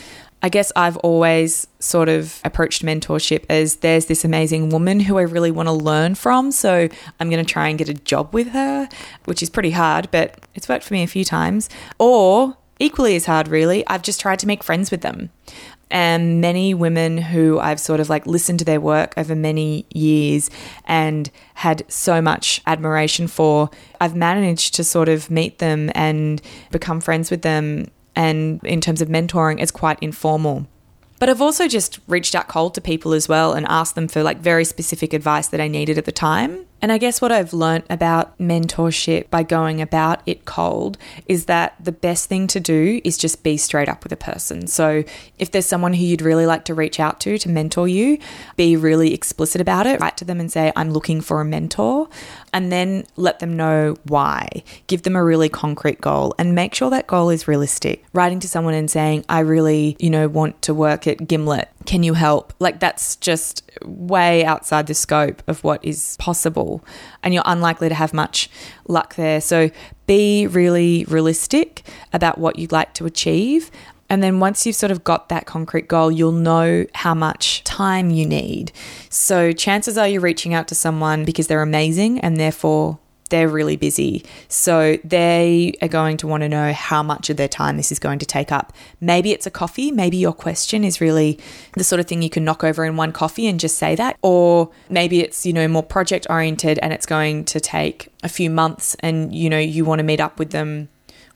I 0.41 0.49
guess 0.49 0.71
I've 0.77 0.97
always 0.99 1.67
sort 1.81 2.09
of 2.09 2.41
approached 2.45 2.85
mentorship 2.85 3.45
as 3.49 3.77
there's 3.77 4.07
this 4.07 4.25
amazing 4.25 4.69
woman 4.69 5.01
who 5.01 5.19
I 5.19 5.23
really 5.23 5.51
want 5.51 5.69
to 5.69 5.73
learn 5.73 6.15
from. 6.15 6.53
So 6.53 6.89
I'm 7.19 7.31
going 7.31 7.45
to 7.45 7.51
try 7.51 7.69
and 7.69 7.79
get 7.79 7.89
a 7.89 7.95
job 7.95 8.33
with 8.33 8.49
her, 8.51 8.89
which 9.25 9.43
is 9.43 9.51
pretty 9.51 9.73
hard, 9.73 10.11
but 10.13 10.39
it's 10.55 10.69
worked 10.69 10.85
for 10.85 10.95
me 10.95 11.03
a 11.03 11.09
few 11.09 11.25
times. 11.25 11.69
Or 11.99 12.57
equally 12.79 13.17
as 13.17 13.27
hard, 13.27 13.49
really, 13.49 13.85
I've 13.89 14.03
just 14.03 14.21
tried 14.21 14.39
to 14.41 14.47
make 14.47 14.63
friends 14.63 14.93
with 14.93 15.01
them. 15.01 15.31
And 15.95 16.41
many 16.41 16.75
women 16.75 17.17
who 17.17 17.61
I've 17.61 17.79
sort 17.79 18.01
of 18.01 18.11
like 18.11 18.27
listened 18.27 18.59
to 18.59 18.65
their 18.65 18.81
work 18.81 19.15
over 19.17 19.37
many 19.37 19.87
years 19.95 20.51
and 20.87 21.31
had 21.55 21.85
so 21.87 22.21
much 22.21 22.61
admiration 22.67 23.29
for, 23.29 23.71
I've 24.01 24.17
managed 24.17 24.75
to 24.75 24.85
sort 24.85 25.09
of 25.09 25.31
meet 25.31 25.61
them 25.61 25.93
and 25.95 26.43
become 26.73 27.01
friends 27.01 27.31
with 27.31 27.43
them 27.43 27.87
and 28.17 28.61
in 28.65 28.81
terms 28.81 29.03
of 29.03 29.09
mentoring, 29.09 29.61
it's 29.61 29.71
quite 29.71 29.99
informal. 30.01 30.67
But 31.19 31.29
I've 31.29 31.41
also 31.41 31.69
just 31.69 32.01
reached 32.07 32.35
out 32.35 32.49
cold 32.49 32.75
to 32.75 32.81
people 32.81 33.13
as 33.13 33.29
well 33.29 33.53
and 33.53 33.67
asked 33.69 33.95
them 33.95 34.09
for 34.09 34.23
like 34.23 34.39
very 34.39 34.65
specific 34.65 35.13
advice 35.13 35.49
that 35.49 35.61
I 35.61 35.69
needed 35.69 35.97
at 35.97 36.05
the 36.05 36.13
time. 36.13 36.67
And 36.85 36.93
I 36.93 36.99
guess 36.99 37.23
what 37.23 37.33
I've 37.33 37.55
learnt 37.55 37.87
about 37.89 38.37
mentorship 38.37 39.31
by 39.31 39.43
going 39.43 39.81
about 39.81 40.21
it 40.27 40.45
cold 40.45 40.99
is 41.27 41.47
that 41.47 41.75
the 41.83 41.93
best 41.93 42.29
thing 42.29 42.47
to 42.49 42.61
do 42.61 43.01
is 43.03 43.17
just 43.17 43.43
be 43.43 43.57
straight 43.57 43.89
up 43.89 44.03
with 44.03 44.13
a 44.13 44.19
person. 44.19 44.67
So 44.67 45.03
if 45.39 45.51
there's 45.51 45.65
someone 45.65 45.95
who 45.95 46.05
you'd 46.05 46.21
really 46.21 46.45
like 46.45 46.67
to 46.67 46.75
reach 46.75 47.01
out 47.01 47.21
to 47.21 47.39
to 47.39 47.49
mentor 47.49 47.89
you, 47.89 48.19
be 48.57 48.77
really 48.77 49.15
explicit 49.15 49.63
about 49.63 49.87
it. 49.87 49.99
Write 49.99 50.19
to 50.19 50.27
them 50.27 50.41
and 50.41 50.53
say, 50.53 50.75
I'm 50.77 50.91
looking 50.91 51.23
for 51.23 51.41
a 51.41 51.45
mentor. 51.47 52.11
And 52.53 52.71
then 52.71 53.07
let 53.17 53.39
them 53.39 53.57
know 53.57 53.97
why. 54.03 54.63
Give 54.87 55.05
them 55.05 55.17
a 55.17 55.25
really 55.25 55.49
concrete 55.49 56.03
goal 56.03 56.35
and 56.39 56.55
make 56.55 56.75
sure 56.75 56.91
that 56.91 57.07
goal 57.07 57.31
is 57.31 57.49
realistic. 57.49 58.05
Writing 58.13 58.41
to 58.41 58.49
someone 58.49 58.75
and 58.75 58.91
saying, 58.91 59.25
I 59.27 59.41
really, 59.41 59.97
you 59.99 60.11
know, 60.11 60.29
want 60.29 60.61
to 60.61 60.75
work 60.75 61.07
at 61.07 61.27
Gimlet. 61.27 61.71
Can 61.87 62.03
you 62.03 62.15
help? 62.15 62.53
Like 62.59 62.81
that's 62.81 63.17
just 63.17 63.63
way 63.85 64.45
outside 64.45 64.87
the 64.87 64.95
scope 64.95 65.43
of 65.47 65.63
what 65.65 65.85
is 65.85 66.17
possible 66.19 66.85
and 67.23 67.35
you're 67.35 67.43
unlikely 67.47 67.89
to 67.89 67.95
have 67.95 68.15
much 68.15 68.49
luck 68.89 69.17
there. 69.17 69.41
So 69.41 69.71
be 70.07 70.47
really 70.47 71.05
realistic 71.09 71.83
about 72.13 72.39
what 72.39 72.59
you'd 72.59 72.73
like 72.73 72.95
to 72.95 73.07
achieve. 73.07 73.71
And 74.11 74.23
then 74.23 74.39
once 74.39 74.67
you've 74.67 74.77
sort 74.77 74.93
of 74.93 75.03
got 75.03 75.29
that 75.31 75.47
concrete 75.47 75.89
goal, 75.89 76.13
you'll 76.13 76.33
know 76.33 76.87
how 76.95 77.15
much 77.15 77.65
time 77.65 78.11
you 78.11 78.27
need. 78.27 78.71
So 79.09 79.53
chances 79.53 79.97
are 79.97 80.07
you're 80.07 80.21
reaching 80.21 80.55
out 80.55 80.69
to 80.69 80.75
someone 80.75 81.25
because 81.25 81.47
they're 81.47 81.63
amazing 81.63 82.21
and 82.21 82.37
therefore 82.37 82.99
they're 83.31 83.49
really 83.49 83.77
busy. 83.77 84.25
So 84.49 84.99
they 85.05 85.75
are 85.81 85.89
going 85.89 86.17
to 86.19 86.27
want 86.27 86.43
to 86.43 86.49
know 86.49 86.73
how 86.73 87.03
much 87.03 87.31
of 87.31 87.37
their 87.37 87.49
time 87.49 87.77
this 87.77 87.91
is 87.91 87.99
going 87.99 88.19
to 88.21 88.27
take 88.27 88.53
up. 88.53 88.73
Maybe 89.01 89.33
it's 89.33 89.47
a 89.47 89.51
coffee. 89.51 89.91
Maybe 89.91 90.17
your 90.17 90.33
question 90.33 90.85
is 90.85 91.01
really 91.01 91.39
the 91.73 91.85
sort 91.85 92.01
of 92.01 92.07
thing 92.07 92.23
you 92.23 92.31
can 92.31 92.45
knock 92.45 92.63
over 92.63 92.85
in 92.85 92.97
one 92.97 93.13
coffee 93.13 93.47
and 93.47 93.59
just 93.59 93.79
say 93.79 93.95
that. 93.97 94.19
Or 94.23 94.71
maybe 94.89 95.21
it's, 95.21 95.47
you 95.47 95.53
know, 95.53 95.67
more 95.69 95.83
project 95.83 96.27
oriented 96.29 96.79
and 96.81 96.93
it's 96.93 97.07
going 97.07 97.45
to 97.47 97.61
take 97.61 98.09
a 98.23 98.29
few 98.29 98.51
months 98.51 98.97
and, 99.01 99.35
you 99.35 99.49
know, 99.51 99.59
you 99.59 99.85
want 99.85 100.01
to 100.01 100.05
meet 100.05 100.21
up 100.21 100.39
with 100.39 100.51
them 100.51 100.89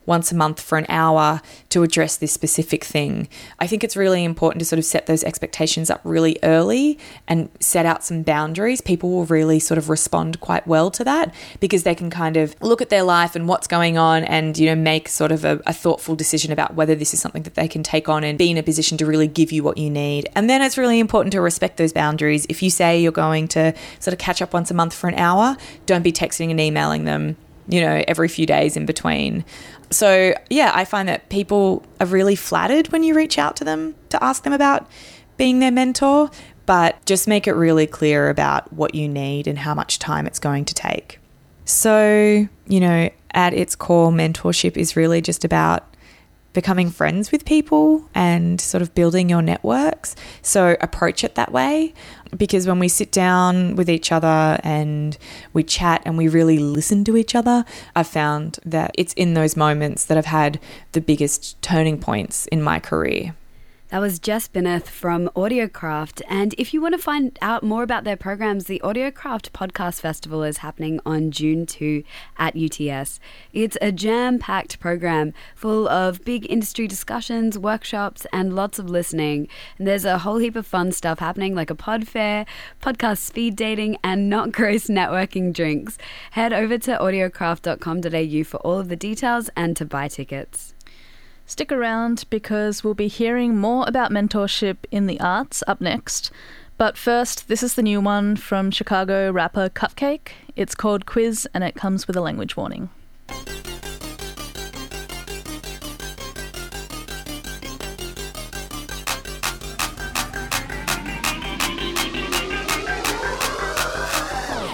once 0.09 0.31
a 0.31 0.35
month 0.35 0.59
for 0.59 0.77
an 0.77 0.87
hour 0.89 1.39
to 1.69 1.83
address 1.83 2.17
this 2.17 2.33
specific 2.33 2.83
thing. 2.83 3.29
I 3.59 3.67
think 3.67 3.83
it's 3.83 3.95
really 3.95 4.23
important 4.23 4.59
to 4.59 4.65
sort 4.65 4.79
of 4.79 4.85
set 4.85 5.05
those 5.05 5.23
expectations 5.23 5.89
up 5.91 6.01
really 6.03 6.37
early 6.41 6.97
and 7.27 7.49
set 7.59 7.85
out 7.85 8.03
some 8.03 8.23
boundaries. 8.23 8.81
People 8.81 9.11
will 9.11 9.25
really 9.25 9.59
sort 9.59 9.77
of 9.77 9.87
respond 9.87 10.41
quite 10.41 10.65
well 10.67 10.89
to 10.91 11.03
that 11.03 11.33
because 11.59 11.83
they 11.83 11.93
can 11.93 12.09
kind 12.09 12.35
of 12.35 12.55
look 12.59 12.81
at 12.81 12.89
their 12.89 13.03
life 13.03 13.35
and 13.35 13.47
what's 13.47 13.67
going 13.67 13.97
on 13.97 14.23
and, 14.23 14.57
you 14.57 14.65
know, 14.65 14.75
make 14.75 15.07
sort 15.07 15.31
of 15.31 15.45
a, 15.45 15.61
a 15.67 15.73
thoughtful 15.73 16.15
decision 16.15 16.51
about 16.51 16.73
whether 16.73 16.95
this 16.95 17.13
is 17.13 17.21
something 17.21 17.43
that 17.43 17.53
they 17.53 17.67
can 17.67 17.83
take 17.83 18.09
on 18.09 18.23
and 18.23 18.37
be 18.37 18.49
in 18.49 18.57
a 18.57 18.63
position 18.63 18.97
to 18.97 19.05
really 19.05 19.27
give 19.27 19.51
you 19.51 19.61
what 19.61 19.77
you 19.77 19.91
need. 19.91 20.27
And 20.35 20.49
then 20.49 20.63
it's 20.63 20.77
really 20.77 20.99
important 20.99 21.31
to 21.33 21.41
respect 21.41 21.77
those 21.77 21.93
boundaries. 21.93 22.47
If 22.49 22.63
you 22.63 22.71
say 22.71 22.99
you're 22.99 23.11
going 23.11 23.47
to 23.49 23.75
sort 23.99 24.13
of 24.13 24.17
catch 24.17 24.41
up 24.41 24.53
once 24.53 24.71
a 24.71 24.73
month 24.73 24.95
for 24.95 25.07
an 25.07 25.15
hour, 25.15 25.55
don't 25.85 26.01
be 26.01 26.11
texting 26.11 26.49
and 26.49 26.59
emailing 26.59 27.03
them 27.05 27.37
you 27.69 27.81
know, 27.81 28.03
every 28.07 28.27
few 28.27 28.45
days 28.45 28.75
in 28.75 28.85
between. 28.85 29.45
So, 29.91 30.33
yeah, 30.49 30.71
I 30.73 30.85
find 30.85 31.07
that 31.07 31.29
people 31.29 31.83
are 31.99 32.07
really 32.07 32.35
flattered 32.35 32.91
when 32.91 33.03
you 33.03 33.15
reach 33.15 33.37
out 33.37 33.55
to 33.57 33.63
them 33.63 33.95
to 34.09 34.21
ask 34.23 34.43
them 34.43 34.53
about 34.53 34.89
being 35.37 35.59
their 35.59 35.71
mentor, 35.71 36.29
but 36.65 37.03
just 37.05 37.27
make 37.27 37.47
it 37.47 37.53
really 37.53 37.87
clear 37.87 38.29
about 38.29 38.71
what 38.73 38.93
you 38.93 39.07
need 39.07 39.47
and 39.47 39.59
how 39.59 39.73
much 39.73 39.99
time 39.99 40.27
it's 40.27 40.39
going 40.39 40.65
to 40.65 40.73
take. 40.73 41.19
So, 41.65 42.47
you 42.67 42.79
know, 42.79 43.09
at 43.31 43.53
its 43.53 43.75
core, 43.75 44.11
mentorship 44.11 44.75
is 44.75 44.95
really 44.95 45.21
just 45.21 45.45
about 45.45 45.88
becoming 46.53 46.89
friends 46.89 47.31
with 47.31 47.45
people 47.45 48.09
and 48.15 48.59
sort 48.59 48.81
of 48.81 48.93
building 48.95 49.29
your 49.29 49.41
networks. 49.41 50.15
So 50.41 50.75
approach 50.81 51.23
it 51.23 51.35
that 51.35 51.51
way 51.51 51.93
because 52.35 52.67
when 52.67 52.79
we 52.79 52.87
sit 52.87 53.11
down 53.11 53.75
with 53.75 53.89
each 53.89 54.11
other 54.11 54.59
and 54.63 55.17
we 55.53 55.63
chat 55.63 56.01
and 56.05 56.17
we 56.17 56.27
really 56.27 56.59
listen 56.59 57.03
to 57.05 57.17
each 57.17 57.35
other, 57.35 57.65
I've 57.95 58.07
found 58.07 58.59
that 58.65 58.91
it's 58.95 59.13
in 59.13 59.33
those 59.33 59.55
moments 59.55 60.05
that 60.05 60.17
I've 60.17 60.25
had 60.25 60.59
the 60.91 61.01
biggest 61.01 61.61
turning 61.61 61.99
points 61.99 62.45
in 62.47 62.61
my 62.61 62.79
career. 62.79 63.35
That 63.89 64.01
was 64.01 64.19
Jess 64.19 64.47
Bineth 64.47 64.85
from 64.85 65.29
Audiocraft. 65.29 66.21
And 66.29 66.53
if 66.59 66.75
you 66.75 66.81
want 66.81 66.93
to 66.93 67.01
find 67.01 67.35
out 67.41 67.63
more 67.63 67.81
about 67.81 68.03
their 68.03 68.15
programs, 68.15 68.65
the 68.65 68.79
Audiocraft 68.83 69.49
Podcast 69.49 69.99
Festival 69.99 70.43
is 70.43 70.59
happening 70.59 70.99
on 71.07 71.31
June 71.31 71.65
2 71.65 72.03
at 72.37 72.55
UTS. 72.55 73.19
It's 73.51 73.79
a 73.81 73.91
jam 73.91 74.37
packed 74.37 74.79
program 74.79 75.33
full 75.55 75.89
of 75.89 76.23
big 76.23 76.45
industry 76.51 76.87
discussions, 76.87 77.57
workshops, 77.57 78.27
and 78.31 78.55
lots 78.55 78.77
of 78.77 78.91
listening. 78.91 79.47
And 79.79 79.87
there's 79.87 80.05
a 80.05 80.19
whole 80.19 80.37
heap 80.37 80.55
of 80.55 80.67
fun 80.67 80.91
stuff 80.91 81.17
happening, 81.17 81.55
like 81.55 81.71
a 81.71 81.75
pod 81.75 82.07
fair, 82.07 82.45
podcast 82.79 83.17
speed 83.17 83.55
dating, 83.55 83.97
and 84.03 84.29
not 84.29 84.51
gross 84.59 84.85
networking 84.85 85.51
drinks. 85.51 85.97
Head 86.31 86.53
over 86.53 86.77
to 86.77 86.91
audiocraft.com.au 86.95 88.43
for 88.43 88.57
all 88.57 88.77
of 88.77 88.87
the 88.87 88.95
details 88.95 89.49
and 89.55 89.75
to 89.75 89.83
buy 89.83 90.07
tickets. 90.07 90.75
Stick 91.49 91.71
around 91.71 92.25
because 92.29 92.83
we'll 92.83 92.93
be 92.93 93.07
hearing 93.07 93.57
more 93.57 93.83
about 93.87 94.11
mentorship 94.11 94.77
in 94.91 95.07
the 95.07 95.19
arts 95.19 95.63
up 95.65 95.81
next. 95.81 96.29
But 96.77 96.95
first, 96.95 97.47
this 97.47 97.63
is 97.63 97.73
the 97.73 97.81
new 97.81 97.99
one 97.99 98.35
from 98.35 98.69
Chicago 98.69 99.31
rapper 99.31 99.67
CupcakKe. 99.67 100.29
It's 100.55 100.75
called 100.75 101.07
Quiz 101.07 101.47
and 101.51 101.63
it 101.63 101.73
comes 101.73 102.05
with 102.05 102.15
a 102.15 102.21
language 102.21 102.55
warning. 102.55 102.91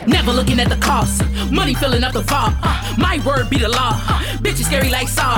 Never 0.05 0.33
looking 0.33 0.59
at 0.59 0.67
the 0.67 0.77
cost. 0.81 1.23
Money 1.49 1.73
filling 1.73 2.03
up 2.03 2.11
the 2.11 2.21
vault. 2.23 2.53
My 2.97 3.21
word 3.25 3.49
be 3.49 3.59
the 3.59 3.69
law. 3.69 4.24
Bitch 4.45 4.59
is 4.59 4.67
scary 4.67 4.91
like 4.91 5.07
Saw. 5.07 5.33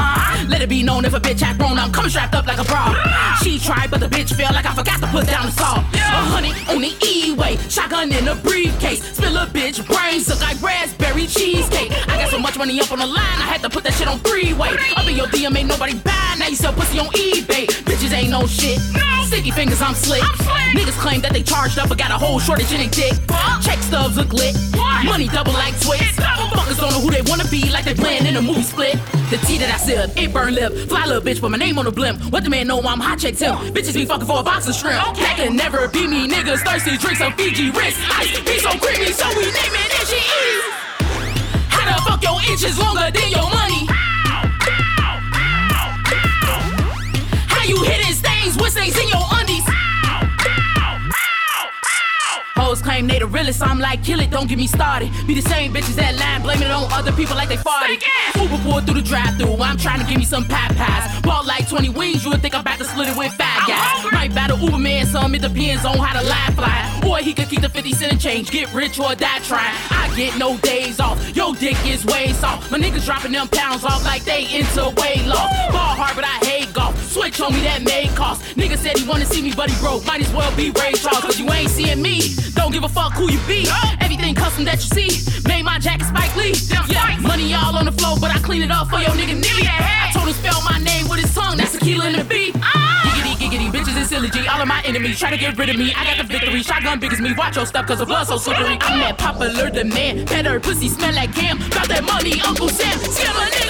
Let 0.50 0.62
it 0.62 0.68
be 0.68 0.84
known 0.84 1.06
if 1.06 1.14
a 1.14 1.20
bitch 1.20 1.42
act 1.42 1.62
wrong, 1.62 1.78
I'm 1.80 1.94
coming 1.94 2.10
strapped 2.10 2.36
up 2.36 2.46
like 2.46 2.60
a 2.60 2.66
bra. 2.66 2.94
She 3.42 3.58
tried, 3.58 3.90
but 3.90 4.02
the 4.02 4.08
bitch 4.08 4.36
fell 4.36 4.52
like 4.52 4.66
I 4.66 4.76
forgot 4.76 5.00
to 5.00 5.08
put 5.08 5.26
down 5.28 5.46
the 5.46 5.52
salt. 5.54 5.80
A 5.94 6.20
honey 6.28 6.52
on 6.68 6.82
the 6.82 6.92
E-way. 7.02 7.56
Shotgun 7.70 8.12
in 8.12 8.28
a 8.28 8.36
briefcase. 8.36 9.02
Spill 9.16 9.38
a 9.38 9.48
bitch 9.48 9.80
brains. 9.88 10.28
Look 10.28 10.42
like 10.42 10.62
raspberry 10.62 11.26
cheesecake. 11.26 11.90
I 12.10 12.18
got 12.20 12.32
so 12.32 12.38
much 12.38 12.58
money 12.58 12.82
up 12.82 12.92
on 12.92 13.00
the 13.00 13.08
line, 13.08 13.40
I 13.40 13.48
had 13.48 13.62
to 13.62 13.70
put 13.70 13.86
that 13.86 13.94
shit 13.94 14.10
on 14.10 14.20
freeway. 14.20 14.76
Up 14.98 15.08
in 15.08 15.16
your 15.16 15.28
DM, 15.28 15.56
ain't 15.56 15.70
nobody 15.70 15.98
buy. 16.00 16.36
Now 16.38 16.50
you 16.50 16.58
sell 16.58 16.74
pussy 16.74 17.00
on 17.00 17.08
eBay. 17.08 17.68
Bitches 17.88 18.12
ain't 18.12 18.32
no 18.32 18.46
shit. 18.46 18.78
Sticky 19.28 19.52
fingers, 19.52 19.82
I'm 19.82 19.94
slick. 19.94 20.24
Niggas 20.72 20.98
claim 21.00 21.20
that 21.20 21.34
they 21.34 21.44
charged 21.44 21.78
up, 21.78 21.90
but 21.90 21.98
got 21.98 22.12
a 22.12 22.18
whole 22.18 22.40
shortage 22.40 22.72
in 22.72 22.80
their 22.80 22.90
dick. 22.90 23.14
Check 23.62 23.80
stubs 23.80 24.16
look 24.16 24.32
lit. 24.32 24.56
Money 25.04 25.28
double 25.28 25.52
like 25.52 25.78
Twix. 25.82 26.16
Fuckers 26.16 26.80
don't 26.80 26.92
know 26.92 27.02
who 27.02 27.12
they 27.12 27.22
wanna 27.24 27.44
be, 27.50 27.70
like 27.70 27.84
they 27.84 27.94
playing 27.94 28.26
in 28.26 28.38
a 28.38 28.42
movie 28.42 28.64
split. 28.64 28.94
The 29.30 29.38
tea 29.46 29.58
that 29.60 29.70
I 29.70 29.78
sip, 29.78 30.16
it 30.16 30.32
burn 30.34 30.56
lip. 30.56 30.74
Fly 30.88 31.06
little 31.06 31.22
bitch, 31.22 31.42
put 31.42 31.52
my 31.52 31.58
name 31.58 31.78
on 31.78 31.86
the 31.86 31.92
blimp. 31.92 32.24
What 32.32 32.46
the 32.46 32.50
man 32.50 32.68
know 32.68 32.80
I'm 32.80 33.02
hot 33.02 33.20
check 33.20 33.36
him. 33.36 33.56
Bitches 33.76 33.94
be 33.96 34.06
fucking 34.06 34.26
for 34.26 34.40
a 34.40 34.44
box 34.44 34.70
of 34.70 34.76
shrimp. 34.76 35.04
That 35.18 35.36
can 35.36 35.58
never 35.58 35.90
be 35.90 36.08
me, 36.08 36.28
niggas 36.30 36.64
thirsty. 36.64 36.98
Drink 36.98 37.18
some 37.18 37.34
Fiji 37.34 37.70
wrist. 37.72 38.00
Ice 38.18 38.40
be 38.40 38.60
so 38.60 38.72
creamy, 38.80 39.12
so 39.12 39.28
we 39.36 39.44
name 39.44 39.76
it 39.76 39.92
Itchy 40.02 40.24
Ease. 40.24 40.64
How 41.68 41.84
the 41.84 42.00
fuck 42.10 42.24
your 42.24 42.40
inches 42.50 42.80
longer 42.80 43.12
than 43.12 43.30
your 43.30 43.50
money? 43.52 43.88
How 47.52 47.64
you 47.66 47.84
hitting 47.84 48.17
stains 48.52 48.62
with 48.62 48.72
stains 48.72 48.98
in 48.98 49.08
your 49.10 49.24
undies? 49.32 49.64
Hoes 52.56 52.82
claim 52.82 53.08
they 53.08 53.20
the 53.20 53.28
realest, 53.28 53.62
I'm 53.62 53.80
like, 53.80 54.04
kill 54.04 54.20
it, 54.20 54.32
don't 54.32 54.48
get 54.48 54.58
me 54.58 54.68
started. 54.68 55.12
Be 55.28 55.36
the 55.36 55.48
same 55.48 55.74
bitches 55.74 55.96
that 55.96 56.18
line, 56.18 56.42
blaming 56.42 56.68
it 56.68 56.72
on 56.72 56.92
other 56.92 57.12
people 57.12 57.36
like 57.36 57.50
they 57.50 57.58
farted. 57.58 58.02
Uber 58.36 58.58
pulled 58.64 58.86
through 58.86 58.96
the 58.96 59.02
drive 59.02 59.38
through 59.38 59.62
I'm 59.62 59.78
trying 59.78 60.00
to 60.00 60.06
give 60.06 60.18
me 60.18 60.26
some 60.26 60.46
pap 60.46 60.76
pies. 60.76 61.22
Bought 61.22 61.46
like 61.46 61.70
20 61.70 61.90
wings, 61.90 62.26
you 62.26 62.32
would 62.32 62.42
think 62.42 62.56
I'm 62.56 62.62
about 62.62 62.80
to 62.80 62.86
split 62.86 63.10
it 63.10 63.18
with 63.18 63.32
five 63.34 63.68
guys. 63.68 64.12
Might 64.12 64.34
battle 64.34 64.58
Uber 64.58 64.80
man, 64.80 65.06
some 65.06 65.36
it 65.36 65.42
depends 65.42 65.86
on 65.86 65.98
how 65.98 66.20
the 66.20 66.28
line 66.28 66.54
fly. 66.54 67.02
Or 67.08 67.20
he 67.20 67.34
could 67.34 67.48
keep 67.48 67.62
the 67.62 67.70
50 67.70 67.92
cent 67.94 68.12
and 68.12 68.22
change, 68.22 68.52
get 68.52 68.74
rich 68.74 69.00
or 69.00 69.14
die 69.16 69.40
trying. 69.44 69.76
I 69.92 70.12
get 70.16 70.38
no 70.38 70.58
days 70.58 71.00
off, 71.00 71.18
yo 71.36 71.54
dick 71.54 71.78
is 71.86 72.06
way 72.06 72.34
soft. 72.34 72.72
My 72.72 72.80
niggas 72.80 73.06
dropping 73.06 73.34
them 73.34 73.48
pounds 73.50 73.84
off 73.86 74.04
like 74.04 74.24
they 74.24 74.44
into 74.44 74.90
weight 75.00 75.26
loss. 75.28 75.52
Ball 75.72 75.94
hard, 75.96 76.16
but 76.16 76.26
I 76.26 76.38
hate 76.44 76.57
golf. 76.78 76.94
Switch 77.12 77.42
on 77.42 77.54
me, 77.54 77.62
that 77.62 77.82
may 77.82 78.08
cost. 78.14 78.42
Nigga 78.56 78.78
said 78.78 78.98
he 78.98 79.08
wanna 79.08 79.26
see 79.26 79.42
me, 79.42 79.52
but 79.52 79.70
he 79.70 79.76
broke. 79.82 80.06
Might 80.06 80.22
as 80.22 80.32
well 80.32 80.54
be 80.56 80.70
Ray 80.70 80.94
Charles, 80.94 81.26
cause 81.26 81.40
you 81.40 81.50
ain't 81.52 81.72
seeing 81.72 82.02
me. 82.02 82.22
Don't 82.54 82.72
give 82.72 82.84
a 82.84 82.90
fuck 82.90 83.14
who 83.14 83.32
you 83.32 83.40
be. 83.48 83.66
Everything 84.00 84.36
custom 84.36 84.64
that 84.66 84.78
you 84.84 84.90
see. 84.98 85.10
Made 85.48 85.64
my 85.64 85.80
jacket 85.80 86.06
Spike 86.06 86.36
Lee. 86.38 86.54
Yeah, 86.88 87.18
money 87.22 87.54
all 87.54 87.76
on 87.76 87.86
the 87.86 87.92
floor, 87.92 88.16
but 88.22 88.30
I 88.30 88.40
clean 88.40 88.62
it 88.62 88.72
up 88.72 88.88
for 88.90 89.00
your 89.00 89.16
nigga 89.18 89.42
Nitty. 89.42 89.66
I 89.66 90.12
told 90.14 90.28
him 90.28 90.36
spell 90.36 90.62
my 90.64 90.78
name 90.80 91.10
with 91.10 91.20
his 91.20 91.34
tongue, 91.34 91.58
that's 91.58 91.74
tequila 91.74 92.08
in 92.10 92.16
the 92.16 92.24
beat. 92.24 92.54
Giggity, 92.54 93.34
giggity, 93.42 93.68
bitches 93.74 93.98
and 93.98 94.06
silly 94.06 94.30
G. 94.30 94.48
All 94.48 94.62
of 94.62 94.68
my 94.68 94.82
enemies 94.86 95.18
try 95.20 95.32
to 95.32 95.38
get 95.38 95.58
rid 95.58 95.70
of 95.70 95.78
me. 95.78 95.94
I 95.94 96.06
got 96.06 96.18
the 96.18 96.28
victory, 96.32 96.62
shotgun 96.62 97.00
big 97.00 97.12
as 97.14 97.20
me. 97.20 97.34
Watch 97.34 97.56
your 97.56 97.66
stuff, 97.66 97.88
cause 97.88 98.00
the 98.00 98.06
blood 98.06 98.28
so 98.28 98.38
slippery. 98.38 98.78
I'm 98.82 99.00
that 99.00 99.18
popular 99.18 99.70
demand. 99.70 100.28
Better 100.28 100.60
pussy 100.60 100.90
smell 100.90 101.14
like 101.16 101.34
cam. 101.34 101.58
Got 101.70 101.88
that 101.90 102.04
money, 102.04 102.40
Uncle 102.42 102.70
Sam. 102.70 102.98
Scam 103.00 103.67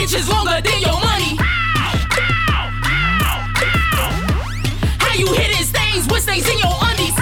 inches 0.00 0.28
longer 0.28 0.60
than 0.60 0.80
your 0.80 0.92
money? 0.92 1.36
How 4.98 5.14
you 5.14 5.32
hitting 5.32 5.64
stains 5.64 6.06
with 6.08 6.22
stains 6.22 6.46
in 6.48 6.58
your 6.58 6.72
undies? 6.82 7.14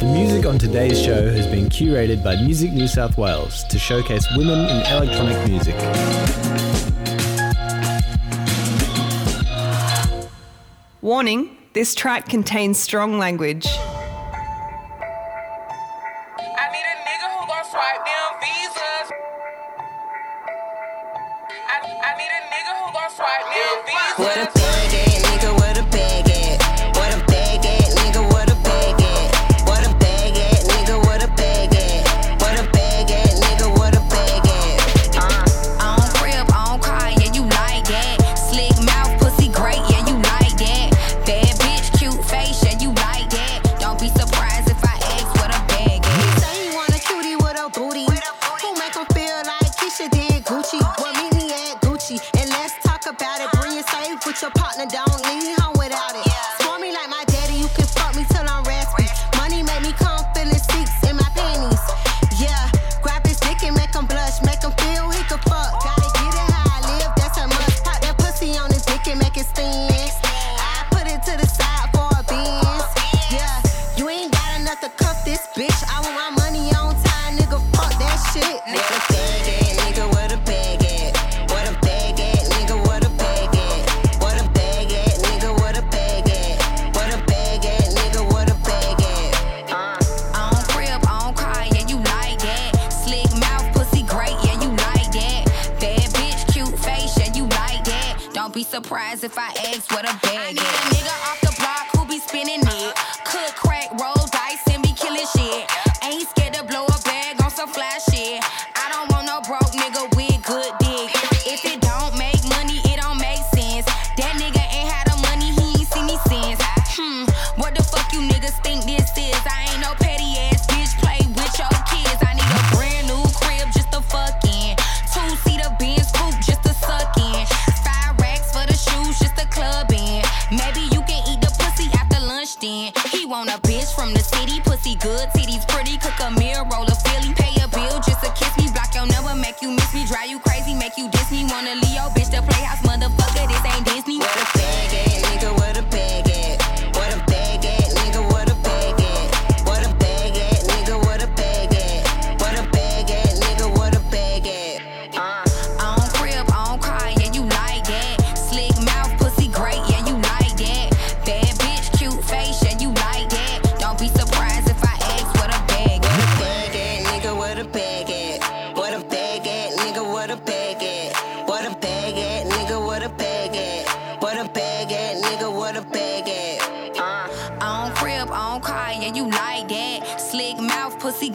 The 0.00 0.06
music 0.06 0.46
on 0.46 0.58
today's 0.58 1.02
show 1.02 1.30
has 1.30 1.46
been 1.46 1.68
curated 1.70 2.22
by 2.22 2.36
Music 2.36 2.72
New 2.72 2.88
South 2.88 3.16
Wales 3.16 3.64
to 3.70 3.78
showcase 3.78 4.26
women 4.36 4.58
in 4.58 4.86
electronic 4.92 5.48
music. 5.48 5.76
Warning 11.00 11.56
this 11.72 11.94
track 11.94 12.28
contains 12.28 12.78
strong 12.78 13.18
language. 13.18 13.66
With 54.80 54.94
your 54.94 55.09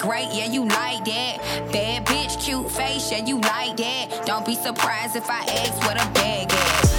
great, 0.05 0.29
yeah, 0.31 0.45
you 0.45 0.65
like 0.65 1.03
that. 1.05 1.37
Bad 1.71 2.05
bitch, 2.05 2.39
cute 2.39 2.69
face, 2.69 3.11
yeah, 3.11 3.25
you 3.25 3.39
like 3.39 3.75
that. 3.77 4.25
Don't 4.25 4.45
be 4.45 4.55
surprised 4.55 5.15
if 5.15 5.29
I 5.29 5.39
ask 5.39 5.77
what 5.85 5.95
a 5.95 6.07
bag 6.13 6.51
is. 6.51 6.94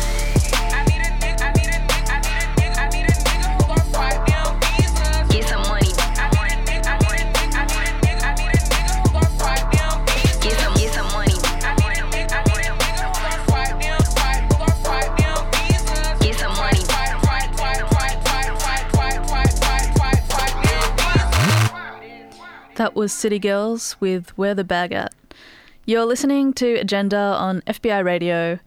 Was 23.06 23.12
City 23.12 23.38
Girls 23.38 23.94
with 24.00 24.36
Where 24.36 24.52
the 24.52 24.64
Bag 24.64 24.90
At. 24.90 25.14
You're 25.84 26.04
listening 26.04 26.52
to 26.54 26.74
Agenda 26.74 27.16
on 27.16 27.60
FBI 27.60 28.02
Radio, 28.02 28.58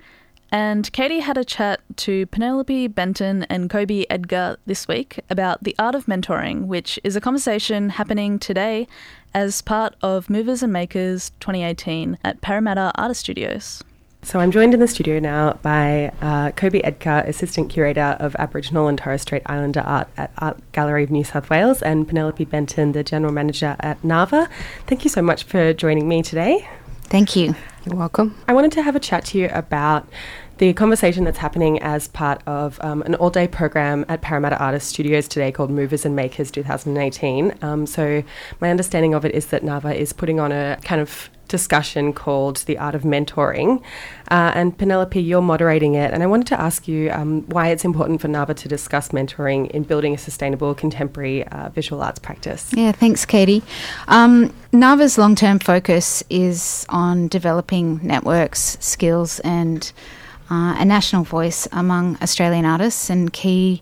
and 0.50 0.90
Katie 0.94 1.20
had 1.20 1.38
a 1.38 1.44
chat 1.44 1.82
to 1.98 2.26
Penelope 2.28 2.88
Benton 2.88 3.44
and 3.50 3.70
Coby 3.70 4.06
Edgar 4.10 4.56
this 4.66 4.88
week 4.88 5.20
about 5.30 5.66
the 5.66 5.76
art 5.78 5.94
of 5.94 6.06
mentoring, 6.06 6.68
which 6.68 6.98
is 7.04 7.18
a 7.18 7.20
conversation 7.20 7.90
happening 7.90 8.40
today 8.40 8.88
as 9.34 9.62
part 9.62 9.98
of 10.02 10.30
Movers 10.30 10.64
and 10.64 10.72
Makers 10.72 11.34
2018 11.42 12.18
at 12.24 12.40
Parramatta 12.40 12.94
Artist 12.96 13.20
Studios. 13.20 13.84
So 14.22 14.40
I'm 14.40 14.52
joined 14.52 14.74
in 14.74 14.80
the 14.80 14.88
studio 14.88 15.18
now 15.20 15.54
by 15.62 16.12
uh, 16.22 16.52
Coby 16.52 16.82
Edgar, 16.84 17.24
Assistant 17.26 17.70
Curator 17.70 18.18
of 18.20 18.36
Aboriginal 18.38 18.88
and 18.88 18.98
Torres 18.98 19.22
Strait 19.22 19.42
Islander 19.46 19.80
Art 19.80 20.10
at 20.18 20.32
Art 20.38 20.60
Gallery 20.74 21.06
of 21.06 21.10
New 21.10 21.24
South 21.24 21.50
Wales, 21.50 21.82
and 21.82 22.08
Penelope 22.08 22.44
Benton, 22.46 22.92
the 22.92 23.04
General 23.04 23.32
Manager 23.32 23.78
at 23.80 24.04
NAVA. 24.04 24.50
Thank 24.88 25.04
you 25.04 25.10
so 25.10 25.22
much 25.22 25.44
for 25.44 25.74
joining 25.74 26.08
me 26.08 26.22
today. 26.22 26.68
Thank 27.04 27.36
you. 27.36 27.56
You're 27.86 27.96
welcome. 27.96 28.36
I 28.48 28.54
wanted 28.54 28.74
to 28.74 28.84
have 28.84 28.96
a 28.96 29.00
chat 29.00 29.26
to 29.26 29.40
you 29.40 29.50
about 29.54 30.08
the 30.58 30.74
conversation 30.74 31.24
that's 31.24 31.38
happening 31.38 31.82
as 31.82 32.10
part 32.10 32.44
of 32.46 32.78
um, 32.84 33.02
an 33.04 33.16
all 33.16 33.30
day 33.30 33.48
program 33.48 34.06
at 34.10 34.22
Parramatta 34.22 34.60
Artist 34.60 34.90
Studios 34.90 35.28
today 35.30 35.52
called 35.52 35.72
Movers 35.72 36.06
and 36.06 36.16
Makers 36.16 36.52
2018. 36.52 37.58
Um, 37.62 37.86
so, 37.88 38.22
my 38.60 38.70
understanding 38.70 39.14
of 39.14 39.24
it 39.24 39.34
is 39.34 39.48
that 39.48 39.64
NAVA 39.64 39.96
is 39.96 40.12
putting 40.12 40.42
on 40.42 40.52
a 40.52 40.78
kind 40.84 41.00
of 41.00 41.30
discussion 41.50 42.14
called 42.14 42.58
The 42.58 42.78
Art 42.78 42.96
of 42.96 43.02
Mentoring. 43.02 43.82
Uh, 44.32 44.52
and 44.56 44.78
Penelope, 44.78 45.22
you're 45.22 45.42
moderating 45.42 45.96
it. 45.96 46.14
And 46.14 46.24
I 46.24 46.28
wanted 46.28 46.48
to 46.48 46.62
ask 46.62 46.88
you 46.88 47.12
um, 47.12 47.42
why 47.48 47.70
it's 47.70 47.84
important 47.84 48.22
for 48.22 48.28
NAVA 48.28 48.54
to 48.54 48.68
discuss 48.68 49.10
mentoring 49.10 49.70
in 49.72 49.84
building 49.84 50.14
a 50.14 50.18
sustainable 50.18 50.74
contemporary 50.74 51.46
uh, 51.48 51.70
visual 51.70 52.02
arts 52.02 52.20
practice. 52.20 52.72
Yeah, 52.74 52.92
thanks, 52.92 53.26
Katie. 53.26 53.64
Um, 54.08 54.54
NAVA's 54.72 55.18
long 55.18 55.36
term 55.36 55.60
focus 55.60 56.24
is 56.30 56.86
on 56.90 57.28
developing 57.28 58.00
networks, 58.02 58.78
skills, 58.80 59.40
and 59.42 59.92
uh, 60.50 60.76
a 60.78 60.86
national 60.86 61.24
voice 61.24 61.68
among 61.72 62.18
Australian 62.22 62.66
artists. 62.66 63.10
And 63.10 63.34
key 63.34 63.82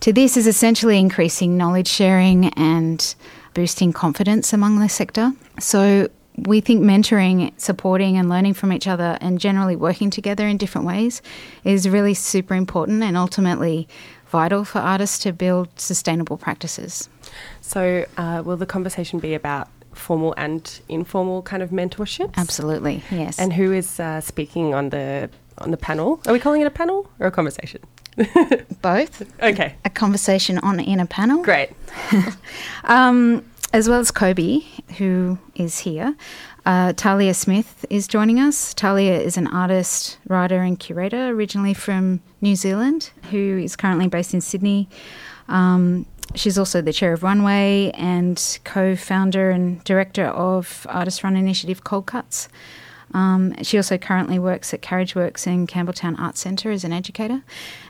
to 0.00 0.12
this 0.12 0.36
is 0.36 0.46
essentially 0.46 0.98
increasing 0.98 1.56
knowledge 1.56 1.88
sharing 1.88 2.48
and 2.50 3.14
boosting 3.54 3.92
confidence 3.92 4.52
among 4.52 4.78
the 4.78 4.88
sector. 4.88 5.32
So, 5.58 6.08
we 6.46 6.60
think 6.60 6.82
mentoring, 6.82 7.52
supporting, 7.58 8.16
and 8.16 8.28
learning 8.28 8.54
from 8.54 8.72
each 8.72 8.86
other 8.86 9.18
and 9.20 9.40
generally 9.40 9.76
working 9.76 10.10
together 10.10 10.46
in 10.46 10.56
different 10.56 10.86
ways 10.86 11.22
is 11.64 11.88
really 11.88 12.14
super 12.14 12.54
important 12.54 13.02
and 13.02 13.16
ultimately 13.16 13.88
vital 14.26 14.64
for 14.64 14.78
artists 14.78 15.18
to 15.20 15.32
build 15.32 15.68
sustainable 15.80 16.36
practices. 16.36 17.08
So, 17.60 18.04
uh, 18.16 18.42
will 18.44 18.56
the 18.56 18.66
conversation 18.66 19.18
be 19.18 19.34
about 19.34 19.68
formal 19.92 20.34
and 20.36 20.80
informal 20.88 21.42
kind 21.42 21.62
of 21.62 21.70
mentorship? 21.70 22.34
Absolutely, 22.36 23.02
yes. 23.10 23.38
And 23.38 23.52
who 23.52 23.72
is 23.72 23.98
uh, 23.98 24.20
speaking 24.20 24.74
on 24.74 24.90
the 24.90 25.30
on 25.58 25.70
the 25.70 25.76
panel? 25.76 26.20
Are 26.26 26.32
we 26.32 26.38
calling 26.38 26.60
it 26.60 26.66
a 26.66 26.70
panel 26.70 27.10
or 27.18 27.26
a 27.26 27.30
conversation? 27.30 27.80
Both. 28.82 29.22
Okay. 29.42 29.74
A 29.84 29.90
conversation 29.90 30.58
on 30.58 30.80
in 30.80 31.00
a 31.00 31.06
panel. 31.06 31.42
Great. 31.42 31.70
um, 32.84 33.44
as 33.72 33.88
well 33.88 34.00
as 34.00 34.10
Coby, 34.10 34.64
who 34.96 35.38
is 35.54 35.80
here. 35.80 36.16
Uh, 36.64 36.92
Talia 36.94 37.34
Smith 37.34 37.84
is 37.90 38.06
joining 38.06 38.40
us. 38.40 38.72
Talia 38.74 39.18
is 39.18 39.36
an 39.36 39.46
artist, 39.46 40.18
writer, 40.26 40.60
and 40.60 40.78
curator, 40.78 41.28
originally 41.28 41.74
from 41.74 42.20
New 42.40 42.56
Zealand, 42.56 43.10
who 43.30 43.58
is 43.58 43.76
currently 43.76 44.08
based 44.08 44.34
in 44.34 44.40
Sydney. 44.40 44.88
Um, 45.48 46.06
she's 46.34 46.58
also 46.58 46.80
the 46.80 46.92
chair 46.92 47.12
of 47.12 47.22
Runway 47.22 47.90
and 47.94 48.58
co 48.64 48.96
founder 48.96 49.50
and 49.50 49.82
director 49.84 50.26
of 50.26 50.86
artist 50.88 51.22
run 51.22 51.36
initiative 51.36 51.84
Cold 51.84 52.06
Cuts. 52.06 52.48
Um, 53.14 53.54
she 53.62 53.78
also 53.78 53.96
currently 53.96 54.38
works 54.38 54.74
at 54.74 54.82
Carriage 54.82 55.14
Works 55.14 55.46
in 55.46 55.66
Campbelltown 55.66 56.18
Arts 56.18 56.40
Centre 56.40 56.70
as 56.70 56.84
an 56.84 56.92
educator. 56.92 57.42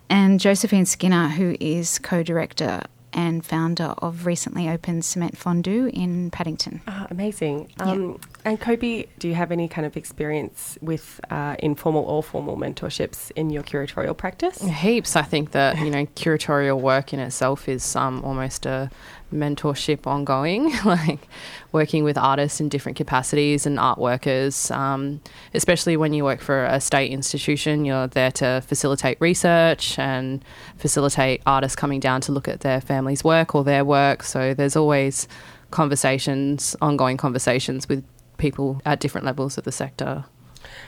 And 0.08 0.38
Josephine 0.38 0.86
Skinner, 0.86 1.28
who 1.28 1.56
is 1.60 1.98
co 1.98 2.22
director 2.22 2.82
and 3.12 3.44
founder 3.44 3.94
of 3.98 4.26
recently 4.26 4.68
opened 4.68 5.04
Cement 5.04 5.36
Fondue 5.36 5.90
in 5.92 6.30
Paddington. 6.30 6.82
Ah, 6.86 7.06
amazing. 7.10 7.70
Um, 7.80 8.20
And 8.44 8.60
Coby, 8.60 9.08
do 9.18 9.28
you 9.28 9.34
have 9.34 9.50
any 9.52 9.68
kind 9.68 9.86
of 9.86 9.96
experience 9.96 10.78
with 10.80 11.20
uh, 11.30 11.56
informal 11.58 12.04
or 12.04 12.22
formal 12.22 12.56
mentorships 12.56 13.30
in 13.32 13.50
your 13.50 13.62
curatorial 13.62 14.16
practice? 14.16 14.60
Heaps. 14.62 15.16
I 15.16 15.22
think 15.22 15.50
that 15.52 15.78
you 15.78 15.90
know 15.90 16.06
curatorial 16.16 16.80
work 16.80 17.12
in 17.12 17.20
itself 17.20 17.68
is 17.68 17.96
um, 17.96 18.24
almost 18.24 18.66
a 18.66 18.90
mentorship 19.32 20.06
ongoing, 20.06 20.72
like 20.84 21.28
working 21.72 22.04
with 22.04 22.16
artists 22.16 22.60
in 22.60 22.68
different 22.68 22.96
capacities 22.96 23.66
and 23.66 23.78
art 23.78 23.98
workers. 23.98 24.70
Um, 24.70 25.20
especially 25.54 25.96
when 25.96 26.12
you 26.12 26.24
work 26.24 26.40
for 26.40 26.64
a 26.64 26.80
state 26.80 27.10
institution, 27.12 27.84
you're 27.84 28.06
there 28.06 28.32
to 28.32 28.62
facilitate 28.66 29.20
research 29.20 29.98
and 29.98 30.42
facilitate 30.76 31.42
artists 31.46 31.76
coming 31.76 32.00
down 32.00 32.20
to 32.22 32.32
look 32.32 32.48
at 32.48 32.60
their 32.60 32.80
family's 32.98 33.22
work 33.22 33.54
or 33.54 33.62
their 33.62 33.84
work. 33.84 34.24
So 34.24 34.54
there's 34.54 34.76
always 34.76 35.28
conversations, 35.70 36.74
ongoing 36.80 37.16
conversations 37.16 37.88
with 37.88 38.02
people 38.38 38.80
at 38.84 38.98
different 38.98 39.24
levels 39.24 39.56
of 39.58 39.64
the 39.64 39.72
sector. 39.72 40.24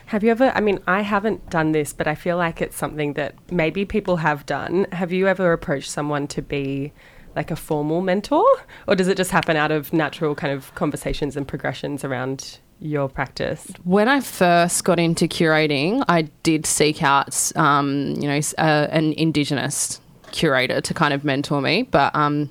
Have 0.06 0.24
you 0.24 0.30
ever, 0.32 0.50
I 0.58 0.60
mean, 0.60 0.80
I 0.88 1.02
haven't 1.02 1.48
done 1.50 1.70
this, 1.70 1.92
but 1.92 2.08
I 2.08 2.16
feel 2.16 2.36
like 2.36 2.60
it's 2.60 2.76
something 2.76 3.12
that 3.14 3.34
maybe 3.52 3.84
people 3.84 4.16
have 4.16 4.44
done. 4.44 4.86
Have 4.90 5.12
you 5.12 5.28
ever 5.28 5.52
approached 5.52 5.90
someone 5.90 6.26
to 6.28 6.42
be 6.42 6.92
like 7.36 7.52
a 7.52 7.56
formal 7.56 8.00
mentor? 8.00 8.44
Or 8.88 8.96
does 8.96 9.06
it 9.06 9.16
just 9.16 9.30
happen 9.30 9.56
out 9.56 9.70
of 9.70 9.92
natural 9.92 10.34
kind 10.34 10.52
of 10.52 10.74
conversations 10.74 11.36
and 11.36 11.46
progressions 11.46 12.04
around 12.04 12.58
your 12.80 13.08
practice? 13.08 13.70
When 13.84 14.08
I 14.08 14.18
first 14.20 14.82
got 14.82 14.98
into 14.98 15.28
curating, 15.28 16.02
I 16.08 16.22
did 16.42 16.66
seek 16.66 17.04
out, 17.04 17.52
um, 17.56 18.14
you 18.18 18.26
know, 18.26 18.40
uh, 18.58 18.88
an 18.90 19.12
Indigenous 19.12 20.00
curator 20.32 20.80
to 20.80 20.94
kind 20.94 21.14
of 21.14 21.24
mentor 21.24 21.60
me, 21.60 21.82
but 21.82 22.14
um, 22.14 22.50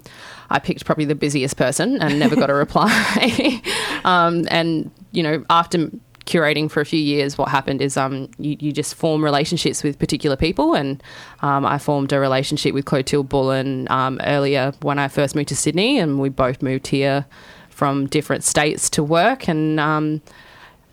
I 0.49 0.59
picked 0.59 0.85
probably 0.85 1.05
the 1.05 1.15
busiest 1.15 1.57
person 1.57 2.01
and 2.01 2.19
never 2.19 2.35
got 2.35 2.49
a 2.49 2.53
reply. 2.53 3.61
um, 4.03 4.47
and 4.49 4.91
you 5.11 5.23
know, 5.23 5.43
after 5.49 5.89
curating 6.25 6.69
for 6.69 6.79
a 6.79 6.85
few 6.85 6.99
years, 6.99 7.37
what 7.37 7.49
happened 7.49 7.81
is 7.81 7.97
um, 7.97 8.29
you, 8.37 8.55
you 8.59 8.71
just 8.71 8.95
form 8.95 9.23
relationships 9.23 9.83
with 9.83 9.97
particular 9.97 10.35
people, 10.35 10.73
and 10.73 11.01
um, 11.41 11.65
I 11.65 11.77
formed 11.77 12.13
a 12.13 12.19
relationship 12.19 12.73
with 12.73 12.85
Clotilde 12.85 13.27
Bullen 13.27 13.87
um, 13.89 14.19
earlier 14.23 14.73
when 14.81 14.99
I 14.99 15.07
first 15.07 15.35
moved 15.35 15.49
to 15.49 15.55
Sydney, 15.55 15.97
and 15.97 16.19
we 16.19 16.29
both 16.29 16.61
moved 16.61 16.87
here 16.87 17.25
from 17.69 18.07
different 18.07 18.43
states 18.43 18.89
to 18.91 19.03
work, 19.03 19.47
and 19.47 19.79
um, 19.79 20.21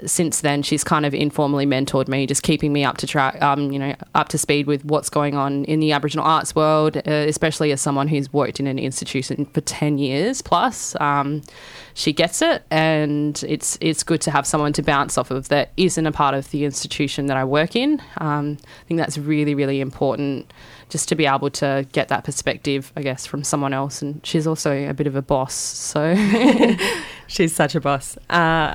since 0.05 0.41
then 0.41 0.63
she's 0.63 0.85
kind 0.85 1.07
of 1.07 1.15
informally 1.15 1.67
mentored 1.67 2.09
me 2.09 2.27
just 2.27 2.43
keeping 2.43 2.73
me 2.73 2.85
up 2.85 2.97
to 2.97 3.07
track 3.07 3.41
um, 3.43 3.73
you 3.73 3.79
know 3.79 3.95
up 4.15 4.29
to 4.29 4.39
speed 4.39 4.67
with 4.67 4.85
what's 4.85 5.09
going 5.09 5.35
on 5.35 5.65
in 5.65 5.81
the 5.81 5.93
aboriginal 5.93 6.25
arts 6.25 6.55
world 6.55 6.97
uh, 6.97 7.01
especially 7.11 7.73
as 7.73 7.81
someone 7.81 8.09
who's 8.09 8.33
worked 8.33 8.61
in 8.61 8.67
an 8.67 8.79
institution 8.79 9.47
for 9.47 9.61
10 9.61 9.99
years 9.99 10.43
plus 10.43 10.95
um, 11.01 11.43
she 11.95 12.13
gets 12.13 12.43
it 12.43 12.65
and 12.71 13.45
it's 13.49 13.79
it's 13.81 14.03
good 14.03 14.21
to 14.21 14.31
have 14.31 14.47
someone 14.47 14.73
to 14.73 14.83
bounce 14.83 15.17
off 15.17 15.31
of 15.31 15.49
that 15.49 15.73
isn't 15.77 16.07
a 16.07 16.13
part 16.13 16.35
of 16.35 16.51
the 16.51 16.65
institution 16.65 17.27
that 17.27 17.37
I 17.37 17.45
work 17.45 17.75
in 17.75 18.03
um, 18.19 18.59
I 18.61 18.85
think 18.89 18.99
that's 18.99 19.19
really 19.19 19.55
really 19.55 19.81
important 19.81 20.53
just 20.89 21.09
to 21.09 21.15
be 21.15 21.27
able 21.27 21.51
to 21.51 21.87
get 21.93 22.09
that 22.09 22.25
perspective 22.25 22.93
I 22.97 23.03
guess 23.03 23.27
from 23.27 23.45
someone 23.45 23.73
else 23.73 24.03
and 24.03 24.25
she's 24.27 24.47
also 24.47 24.73
a 24.73 24.93
bit 24.93 25.07
of 25.07 25.17
a 25.17 25.23
boss 25.23 25.55
so 25.55 26.15
She's 27.27 27.55
such 27.55 27.75
a 27.75 27.81
boss. 27.81 28.17
Uh, 28.31 28.75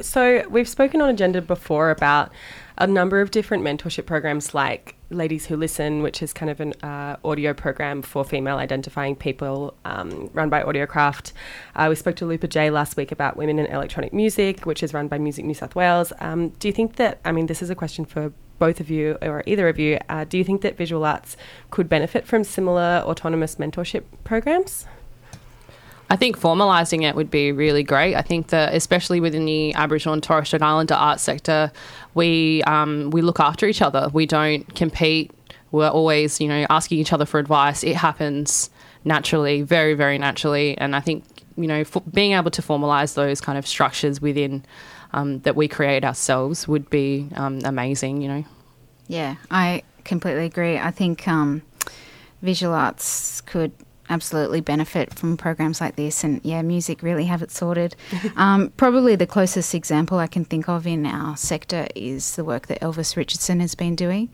so 0.00 0.44
we've 0.50 0.68
spoken 0.68 1.00
on 1.00 1.08
agenda 1.08 1.40
before 1.40 1.90
about 1.90 2.32
a 2.76 2.86
number 2.86 3.20
of 3.20 3.30
different 3.30 3.62
mentorship 3.62 4.06
programs 4.06 4.54
like 4.54 4.96
ladies 5.10 5.46
who 5.46 5.56
listen 5.56 6.02
which 6.02 6.22
is 6.22 6.32
kind 6.32 6.50
of 6.50 6.60
an 6.60 6.72
uh, 6.82 7.16
audio 7.24 7.54
program 7.54 8.02
for 8.02 8.24
female 8.24 8.56
identifying 8.56 9.14
people 9.14 9.74
um, 9.84 10.30
run 10.32 10.48
by 10.48 10.62
audiocraft. 10.62 11.32
Uh, 11.76 11.86
we 11.88 11.94
spoke 11.94 12.16
to 12.16 12.26
lupa 12.26 12.48
j 12.48 12.70
last 12.70 12.96
week 12.96 13.12
about 13.12 13.36
women 13.36 13.58
in 13.58 13.66
electronic 13.66 14.12
music 14.12 14.66
which 14.66 14.82
is 14.82 14.92
run 14.92 15.08
by 15.08 15.18
music 15.18 15.44
new 15.44 15.54
south 15.54 15.74
wales. 15.74 16.12
Um, 16.20 16.50
do 16.50 16.68
you 16.68 16.72
think 16.72 16.96
that 16.96 17.20
i 17.24 17.32
mean 17.32 17.46
this 17.46 17.62
is 17.62 17.70
a 17.70 17.74
question 17.74 18.04
for 18.04 18.32
both 18.58 18.80
of 18.80 18.90
you 18.90 19.16
or 19.22 19.44
either 19.46 19.68
of 19.68 19.78
you 19.78 19.98
uh, 20.08 20.24
do 20.24 20.36
you 20.36 20.44
think 20.44 20.62
that 20.62 20.76
visual 20.76 21.04
arts 21.04 21.36
could 21.70 21.88
benefit 21.88 22.26
from 22.26 22.42
similar 22.42 23.02
autonomous 23.06 23.56
mentorship 23.56 24.02
programs 24.24 24.86
I 26.10 26.16
think 26.16 26.38
formalising 26.38 27.02
it 27.08 27.14
would 27.14 27.30
be 27.30 27.52
really 27.52 27.82
great. 27.82 28.14
I 28.14 28.22
think 28.22 28.48
that, 28.48 28.74
especially 28.74 29.20
within 29.20 29.44
the 29.44 29.74
Aboriginal 29.74 30.14
and 30.14 30.22
Torres 30.22 30.48
Strait 30.48 30.62
Islander 30.62 30.94
art 30.94 31.20
sector, 31.20 31.70
we 32.14 32.62
um, 32.62 33.10
we 33.10 33.20
look 33.20 33.40
after 33.40 33.66
each 33.66 33.82
other. 33.82 34.08
We 34.12 34.24
don't 34.24 34.74
compete. 34.74 35.30
We're 35.70 35.88
always, 35.88 36.40
you 36.40 36.48
know, 36.48 36.66
asking 36.70 36.98
each 36.98 37.12
other 37.12 37.26
for 37.26 37.38
advice. 37.38 37.84
It 37.84 37.96
happens 37.96 38.70
naturally, 39.04 39.60
very, 39.60 39.92
very 39.92 40.16
naturally. 40.16 40.78
And 40.78 40.96
I 40.96 41.00
think, 41.00 41.24
you 41.56 41.66
know, 41.66 41.84
being 42.14 42.32
able 42.32 42.50
to 42.52 42.62
formalise 42.62 43.14
those 43.14 43.40
kind 43.42 43.58
of 43.58 43.66
structures 43.66 44.22
within 44.22 44.64
um, 45.12 45.40
that 45.40 45.56
we 45.56 45.68
create 45.68 46.04
ourselves 46.04 46.66
would 46.66 46.88
be 46.88 47.28
um, 47.34 47.60
amazing. 47.64 48.22
You 48.22 48.28
know. 48.28 48.44
Yeah, 49.08 49.36
I 49.50 49.82
completely 50.04 50.46
agree. 50.46 50.78
I 50.78 50.90
think 50.90 51.28
um, 51.28 51.60
visual 52.40 52.72
arts 52.72 53.42
could 53.42 53.72
absolutely 54.10 54.60
benefit 54.60 55.14
from 55.14 55.36
programs 55.36 55.80
like 55.80 55.96
this, 55.96 56.24
and 56.24 56.40
yeah, 56.44 56.62
music 56.62 57.02
really 57.02 57.24
have 57.24 57.42
it 57.42 57.50
sorted. 57.50 57.96
um, 58.36 58.70
probably 58.76 59.16
the 59.16 59.26
closest 59.26 59.74
example 59.74 60.18
I 60.18 60.26
can 60.26 60.44
think 60.44 60.68
of 60.68 60.86
in 60.86 61.06
our 61.06 61.36
sector 61.36 61.86
is 61.94 62.36
the 62.36 62.44
work 62.44 62.66
that 62.68 62.80
Elvis 62.80 63.16
Richardson 63.16 63.60
has 63.60 63.74
been 63.74 63.94
doing. 63.94 64.30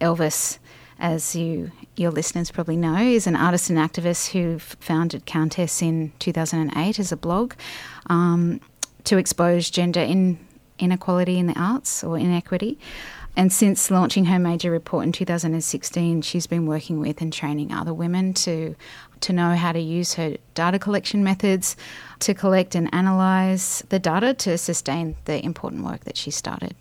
Elvis, 0.00 0.58
as 0.98 1.34
you 1.34 1.70
your 1.96 2.10
listeners 2.10 2.50
probably 2.50 2.76
know, 2.76 2.96
is 2.96 3.26
an 3.26 3.36
artist 3.36 3.70
and 3.70 3.78
activist 3.78 4.32
who 4.32 4.58
founded 4.58 5.26
Countess 5.26 5.82
in 5.82 6.12
2008 6.18 6.98
as 6.98 7.10
a 7.10 7.16
blog 7.16 7.54
um, 8.06 8.60
to 9.04 9.16
expose 9.16 9.70
gender 9.70 10.00
in 10.00 10.38
inequality 10.78 11.38
in 11.38 11.46
the 11.46 11.58
arts 11.58 12.04
or 12.04 12.18
inequity. 12.18 12.78
and 13.36 13.52
since 13.52 13.90
launching 13.90 14.26
her 14.26 14.38
major 14.38 14.70
report 14.70 15.04
in 15.04 15.12
2016, 15.12 16.22
she's 16.22 16.46
been 16.46 16.66
working 16.66 17.00
with 17.00 17.20
and 17.20 17.32
training 17.32 17.72
other 17.72 17.92
women 17.92 18.32
to 18.32 18.74
to 19.20 19.32
know 19.32 19.54
how 19.54 19.72
to 19.72 19.80
use 19.80 20.14
her 20.14 20.36
data 20.54 20.78
collection 20.78 21.24
methods 21.24 21.76
to 22.20 22.34
collect 22.34 22.74
and 22.74 22.92
analyze 22.94 23.84
the 23.88 23.98
data 23.98 24.34
to 24.34 24.58
sustain 24.58 25.16
the 25.24 25.44
important 25.44 25.84
work 25.84 26.04
that 26.04 26.16
she 26.16 26.30
started. 26.30 26.74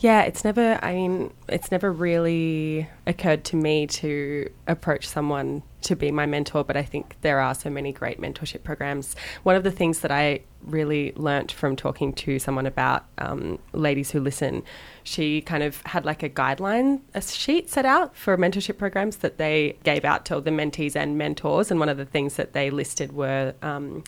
Yeah, 0.00 0.22
it's 0.22 0.44
never, 0.44 0.78
I 0.82 0.94
mean, 0.94 1.30
it's 1.46 1.70
never 1.70 1.92
really 1.92 2.88
occurred 3.06 3.44
to 3.44 3.56
me 3.56 3.86
to 3.88 4.50
approach 4.66 5.06
someone 5.06 5.62
to 5.82 5.94
be 5.94 6.10
my 6.10 6.24
mentor, 6.24 6.64
but 6.64 6.74
I 6.74 6.82
think 6.82 7.16
there 7.20 7.38
are 7.38 7.54
so 7.54 7.68
many 7.68 7.92
great 7.92 8.18
mentorship 8.18 8.62
programs. 8.62 9.14
One 9.42 9.56
of 9.56 9.62
the 9.62 9.70
things 9.70 10.00
that 10.00 10.10
I 10.10 10.40
really 10.62 11.12
learnt 11.16 11.52
from 11.52 11.76
talking 11.76 12.14
to 12.14 12.38
someone 12.38 12.64
about 12.64 13.04
um, 13.18 13.58
Ladies 13.74 14.10
Who 14.10 14.20
Listen, 14.20 14.62
she 15.02 15.42
kind 15.42 15.62
of 15.62 15.82
had 15.82 16.06
like 16.06 16.22
a 16.22 16.30
guideline, 16.30 17.00
a 17.12 17.20
sheet 17.20 17.68
set 17.68 17.84
out 17.84 18.16
for 18.16 18.38
mentorship 18.38 18.78
programs 18.78 19.18
that 19.18 19.36
they 19.36 19.76
gave 19.84 20.06
out 20.06 20.24
to 20.26 20.40
the 20.40 20.50
mentees 20.50 20.96
and 20.96 21.18
mentors. 21.18 21.70
And 21.70 21.78
one 21.78 21.90
of 21.90 21.98
the 21.98 22.06
things 22.06 22.36
that 22.36 22.54
they 22.54 22.70
listed 22.70 23.12
were, 23.12 23.54
um, 23.60 24.02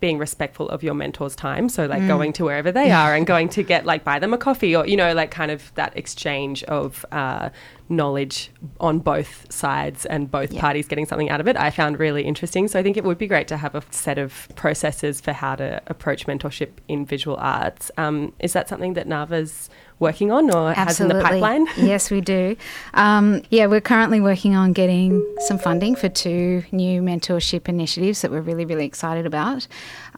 being 0.00 0.18
respectful 0.18 0.68
of 0.70 0.82
your 0.82 0.94
mentor's 0.94 1.36
time. 1.36 1.68
So 1.68 1.86
like 1.86 2.02
Mm. 2.02 2.08
going 2.08 2.32
to 2.34 2.44
wherever 2.44 2.72
they 2.72 2.90
are 2.90 3.14
and 3.14 3.26
going 3.26 3.48
to 3.50 3.62
get 3.62 3.84
like 3.84 4.02
buy 4.04 4.18
them 4.18 4.32
a 4.32 4.38
coffee 4.38 4.74
or 4.74 4.86
you 4.86 4.96
know 4.96 5.12
like 5.14 5.30
kind 5.30 5.50
of 5.50 5.72
that 5.74 5.96
exchange 5.96 6.62
of 6.64 7.04
uh, 7.12 7.50
knowledge 7.88 8.50
on 8.78 8.98
both 9.00 9.50
sides 9.52 10.06
and 10.06 10.30
both 10.30 10.56
parties 10.56 10.86
getting 10.88 11.06
something 11.06 11.28
out 11.28 11.40
of 11.40 11.48
it. 11.48 11.56
I 11.56 11.70
found 11.70 11.98
really 11.98 12.22
interesting. 12.22 12.68
So 12.68 12.78
I 12.78 12.82
think 12.82 12.96
it 12.96 13.04
would 13.04 13.18
be 13.18 13.26
great 13.26 13.48
to 13.48 13.56
have 13.56 13.74
a 13.74 13.82
set 13.90 14.16
of 14.18 14.48
processes 14.54 15.20
for 15.20 15.32
how 15.32 15.56
to 15.56 15.82
approach 15.88 16.26
mentorship 16.26 16.70
in 16.88 17.04
visual 17.04 17.36
arts. 17.38 17.90
Um, 17.98 18.32
is 18.38 18.52
that 18.52 18.68
something 18.68 18.94
that 18.94 19.06
NAVA's 19.08 19.68
working 20.00 20.32
on 20.32 20.50
or 20.50 20.72
has 20.72 20.98
in 20.98 21.08
the 21.08 21.22
pipeline? 21.22 21.66
yes, 21.76 22.10
we 22.10 22.20
do. 22.20 22.56
Um, 22.94 23.42
yeah, 23.50 23.66
we're 23.66 23.80
currently 23.82 24.20
working 24.20 24.56
on 24.56 24.72
getting 24.72 25.24
some 25.40 25.58
funding 25.58 25.94
for 25.94 26.08
two 26.08 26.64
new 26.72 27.02
mentorship 27.02 27.68
initiatives 27.68 28.22
that 28.22 28.30
we're 28.30 28.40
really, 28.40 28.64
really 28.64 28.86
excited 28.86 29.26
about. 29.26 29.68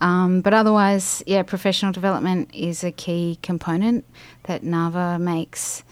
Um, 0.00 0.40
but 0.40 0.54
otherwise, 0.54 1.22
yeah, 1.26 1.42
professional 1.42 1.92
development 1.92 2.54
is 2.54 2.82
a 2.82 2.92
key 2.92 3.38
component 3.42 4.04
that 4.44 4.62
NAVA 4.62 5.18
makes. 5.18 5.82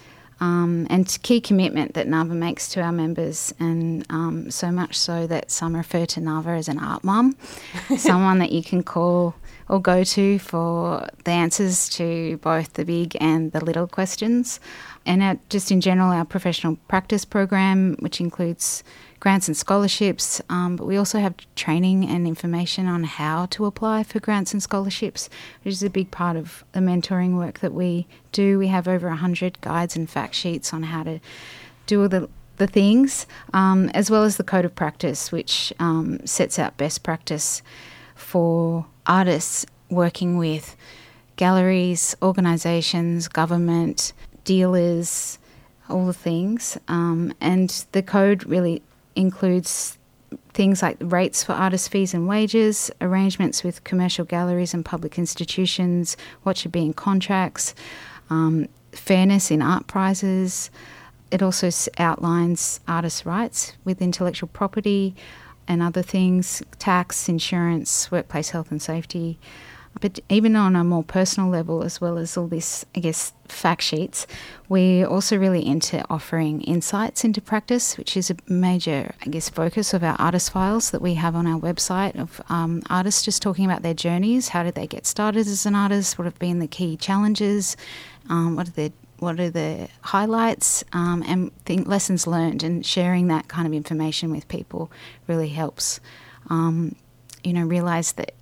Um, 0.43 0.87
and 0.89 1.19
key 1.23 1.39
commitment 1.39 1.93
that 1.95 2.09
NAVA 2.09 2.33
makes 2.33 2.69
to 2.71 2.81
our 2.81 2.93
members, 2.93 3.53
and 3.61 4.07
um, 4.09 4.51
so 4.51 4.71
much 4.71 4.99
so 4.99 5.27
that 5.27 5.51
some 5.51 5.77
refer 5.77 6.07
to 6.07 6.21
NAVA 6.21 6.51
as 6.53 6.69
an 6.69 6.79
art 6.79 7.05
mum, 7.05 7.37
someone 7.99 8.39
that 8.39 8.51
you 8.51 8.63
can 8.63 8.83
call 8.83 9.35
or 9.71 9.81
go 9.81 10.03
to 10.03 10.39
for 10.41 11.07
the 11.23 11.31
answers 11.31 11.89
to 11.89 12.37
both 12.39 12.73
the 12.73 12.85
big 12.85 13.17
and 13.21 13.53
the 13.53 13.65
little 13.65 13.87
questions. 13.87 14.59
And 15.07 15.39
just 15.49 15.71
in 15.71 15.81
general, 15.81 16.11
our 16.11 16.25
professional 16.25 16.77
practice 16.89 17.25
program, 17.25 17.95
which 18.01 18.21
includes 18.21 18.83
grants 19.21 19.47
and 19.47 19.57
scholarships, 19.57 20.43
um, 20.49 20.75
but 20.75 20.87
we 20.87 20.97
also 20.97 21.21
have 21.21 21.35
training 21.55 22.05
and 22.05 22.27
information 22.27 22.89
on 22.89 23.05
how 23.05 23.47
to 23.47 23.65
apply 23.65 24.03
for 24.03 24.19
grants 24.19 24.53
and 24.53 24.61
scholarships, 24.61 25.31
which 25.63 25.75
is 25.75 25.85
a 25.85 25.91
big 25.91 26.11
part 26.11 26.37
of 26.37 26.65
the 26.73 26.81
mentoring 26.81 27.37
work 27.37 27.61
that 27.61 27.73
we 27.73 28.09
do. 28.33 28.59
We 28.59 28.67
have 28.67 28.89
over 28.89 29.07
100 29.09 29.61
guides 29.61 29.95
and 29.95 30.11
fact 30.11 30.35
sheets 30.35 30.75
on 30.75 30.83
how 30.83 31.05
to 31.05 31.21
do 31.87 32.03
all 32.03 32.09
the 32.09 32.29
the 32.57 32.67
things, 32.67 33.27
um, 33.55 33.89
as 33.95 34.11
well 34.11 34.23
as 34.23 34.37
the 34.37 34.45
code 34.45 34.67
of 34.67 34.75
practice, 34.75 35.33
which 35.33 35.73
um, 35.79 36.21
sets 36.27 36.59
out 36.59 36.77
best 36.77 37.03
practice 37.03 37.63
for 38.31 38.87
artists 39.09 39.67
working 39.89 40.39
with 40.39 40.77
galleries, 41.35 42.15
organisations, 42.23 43.27
government, 43.27 44.13
dealers, 44.45 45.41
all 45.89 46.07
the 46.07 46.13
things. 46.13 46.79
Um, 46.87 47.35
and 47.41 47.85
the 47.91 48.05
code 48.05 48.45
really 48.47 48.83
includes 49.17 49.99
things 50.53 50.81
like 50.81 50.97
rates 51.01 51.43
for 51.43 51.55
artist 51.55 51.91
fees 51.91 52.15
and 52.15 52.29
wages, 52.29 52.89
arrangements 53.01 53.65
with 53.65 53.83
commercial 53.83 54.25
galleries 54.25 54.75
and 54.75 54.85
public 54.85 55.19
institutions, 55.19 56.17
what 56.45 56.57
should 56.57 56.71
be 56.71 56.83
in 56.83 56.93
contracts, 56.93 57.75
um, 58.31 58.69
fairness 58.93 59.51
in 59.51 59.61
art 59.61 59.89
prizes. 59.89 60.71
It 61.33 61.43
also 61.43 61.69
outlines 61.99 62.79
artists' 62.87 63.27
rights 63.27 63.73
with 63.85 64.01
intellectual 64.01 64.49
property 64.53 65.17
and 65.71 65.83
other 65.83 66.03
things, 66.03 66.65
tax, 66.81 67.29
insurance, 67.29 68.11
workplace 68.11 68.51
health 68.51 68.73
and 68.73 68.83
safety. 68.83 69.39
But 70.01 70.19
even 70.29 70.57
on 70.57 70.75
a 70.75 70.83
more 70.83 71.05
personal 71.05 71.49
level, 71.49 71.83
as 71.85 72.01
well 72.01 72.19
as 72.19 72.37
all 72.37 72.49
this, 72.49 72.85
I 72.97 73.01
guess, 73.01 73.33
fact 73.47 73.83
sheets, 73.83 74.27
we're 74.69 75.07
also 75.07 75.37
really 75.37 75.65
into 75.65 76.05
offering 76.11 76.61
insights 76.63 77.25
into 77.25 77.41
practice, 77.41 77.97
which 77.99 78.17
is 78.17 78.31
a 78.31 78.37
major, 78.49 79.15
I 79.25 79.29
guess, 79.29 79.49
focus 79.49 79.95
of 79.95 80.03
our 80.03 80.17
artist 80.19 80.51
files 80.51 80.91
that 80.91 81.03
we 81.03 81.15
have 81.15 81.37
on 81.37 81.47
our 81.47 81.61
website 81.61 82.19
of 82.19 82.41
um, 82.49 82.83
artists 82.91 83.25
just 83.25 83.43
talking 83.43 83.65
about 83.65 83.83
their 83.83 83.95
journeys. 83.95 84.49
How 84.49 84.65
did 84.65 84.75
they 84.75 84.87
get 84.87 85.07
started 85.07 85.47
as 85.47 85.67
an 85.67 85.77
artist? 85.77 86.19
What 86.19 86.25
have 86.25 86.39
been 86.39 86.59
the 86.59 86.69
key 86.69 86.97
challenges? 86.97 87.77
Um, 88.29 88.57
what 88.57 88.69
are 88.69 88.73
their 88.73 88.93
what 89.21 89.39
are 89.39 89.51
the 89.51 89.89
highlights 90.03 90.83
um, 90.93 91.23
and 91.27 91.57
think 91.65 91.87
lessons 91.87 92.27
learned 92.27 92.63
and 92.63 92.85
sharing 92.85 93.29
that 93.29 93.49
kind 93.49 93.67
of 93.67 93.73
information 93.73 94.31
with 94.31 94.49
people 94.49 94.91
really 95.27 95.49
helps 95.49 96.01
um, 96.49 96.95
you 97.45 97.53
know 97.53 97.63
realize 97.63 98.13
that 98.13 98.33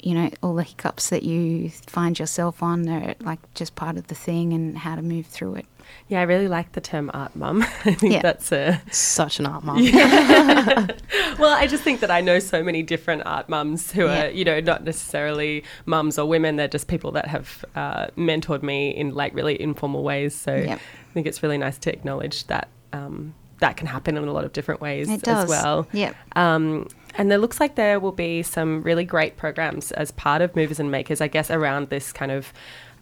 you 0.00 0.14
know 0.14 0.30
all 0.42 0.54
the 0.54 0.62
hiccups 0.62 1.10
that 1.10 1.22
you 1.22 1.70
find 1.70 2.18
yourself 2.18 2.62
on 2.62 2.88
are 2.88 3.14
like 3.20 3.40
just 3.54 3.74
part 3.74 3.96
of 3.96 4.08
the 4.08 4.14
thing 4.14 4.52
and 4.52 4.78
how 4.78 4.96
to 4.96 5.02
move 5.02 5.26
through 5.26 5.54
it 5.54 5.66
Yeah, 6.08 6.20
I 6.20 6.24
really 6.24 6.48
like 6.48 6.72
the 6.72 6.80
term 6.80 7.10
art 7.14 7.34
mum. 7.36 7.62
I 7.84 7.94
think 7.94 8.12
Yeah. 8.14 8.22
that's 8.22 8.52
a 8.52 8.80
such 8.90 9.38
an 9.38 9.46
art 9.46 9.64
mum. 9.64 9.78
Yeah. 9.78 10.86
well, 11.38 11.54
I 11.56 11.66
just 11.66 11.82
think 11.82 12.00
that 12.00 12.10
I 12.10 12.20
know 12.20 12.38
so 12.38 12.62
many 12.62 12.82
different 12.82 13.22
art 13.26 13.48
mums 13.48 13.90
who 13.92 14.04
Yeah. 14.06 14.24
are, 14.26 14.30
you 14.30 14.44
know, 14.44 14.60
not 14.60 14.84
necessarily 14.84 15.64
mums 15.86 16.18
or 16.18 16.26
women. 16.28 16.56
They're 16.56 16.68
just 16.68 16.88
people 16.88 17.12
that 17.12 17.26
have 17.28 17.64
uh, 17.74 18.06
mentored 18.16 18.62
me 18.62 18.90
in 18.90 19.14
like 19.14 19.34
really 19.34 19.60
informal 19.60 20.02
ways. 20.02 20.34
So. 20.34 20.54
I 20.54 21.14
think 21.14 21.26
it's 21.26 21.42
really 21.42 21.58
nice 21.58 21.76
to 21.80 21.92
acknowledge 21.92 22.46
that 22.46 22.68
um, 22.94 23.34
that 23.60 23.76
can 23.76 23.86
happen 23.86 24.16
in 24.16 24.24
a 24.26 24.32
lot 24.32 24.44
of 24.46 24.54
different 24.54 24.80
ways 24.80 25.10
It 25.10 25.20
does. 25.20 25.44
as 25.44 25.50
well. 25.50 25.86
Yep. 25.92 26.16
Um, 26.36 26.88
and 27.18 27.30
there 27.30 27.36
looks 27.36 27.60
like 27.60 27.74
there 27.74 28.00
will 28.00 28.12
be 28.12 28.42
some 28.42 28.82
really 28.82 29.04
great 29.04 29.36
programs 29.36 29.92
as 29.92 30.10
part 30.10 30.40
of 30.40 30.56
Movers 30.56 30.80
and 30.80 30.90
Makers, 30.90 31.20
I 31.20 31.28
guess, 31.28 31.50
around 31.50 31.90
this 31.90 32.12
kind 32.14 32.32
of 32.32 32.50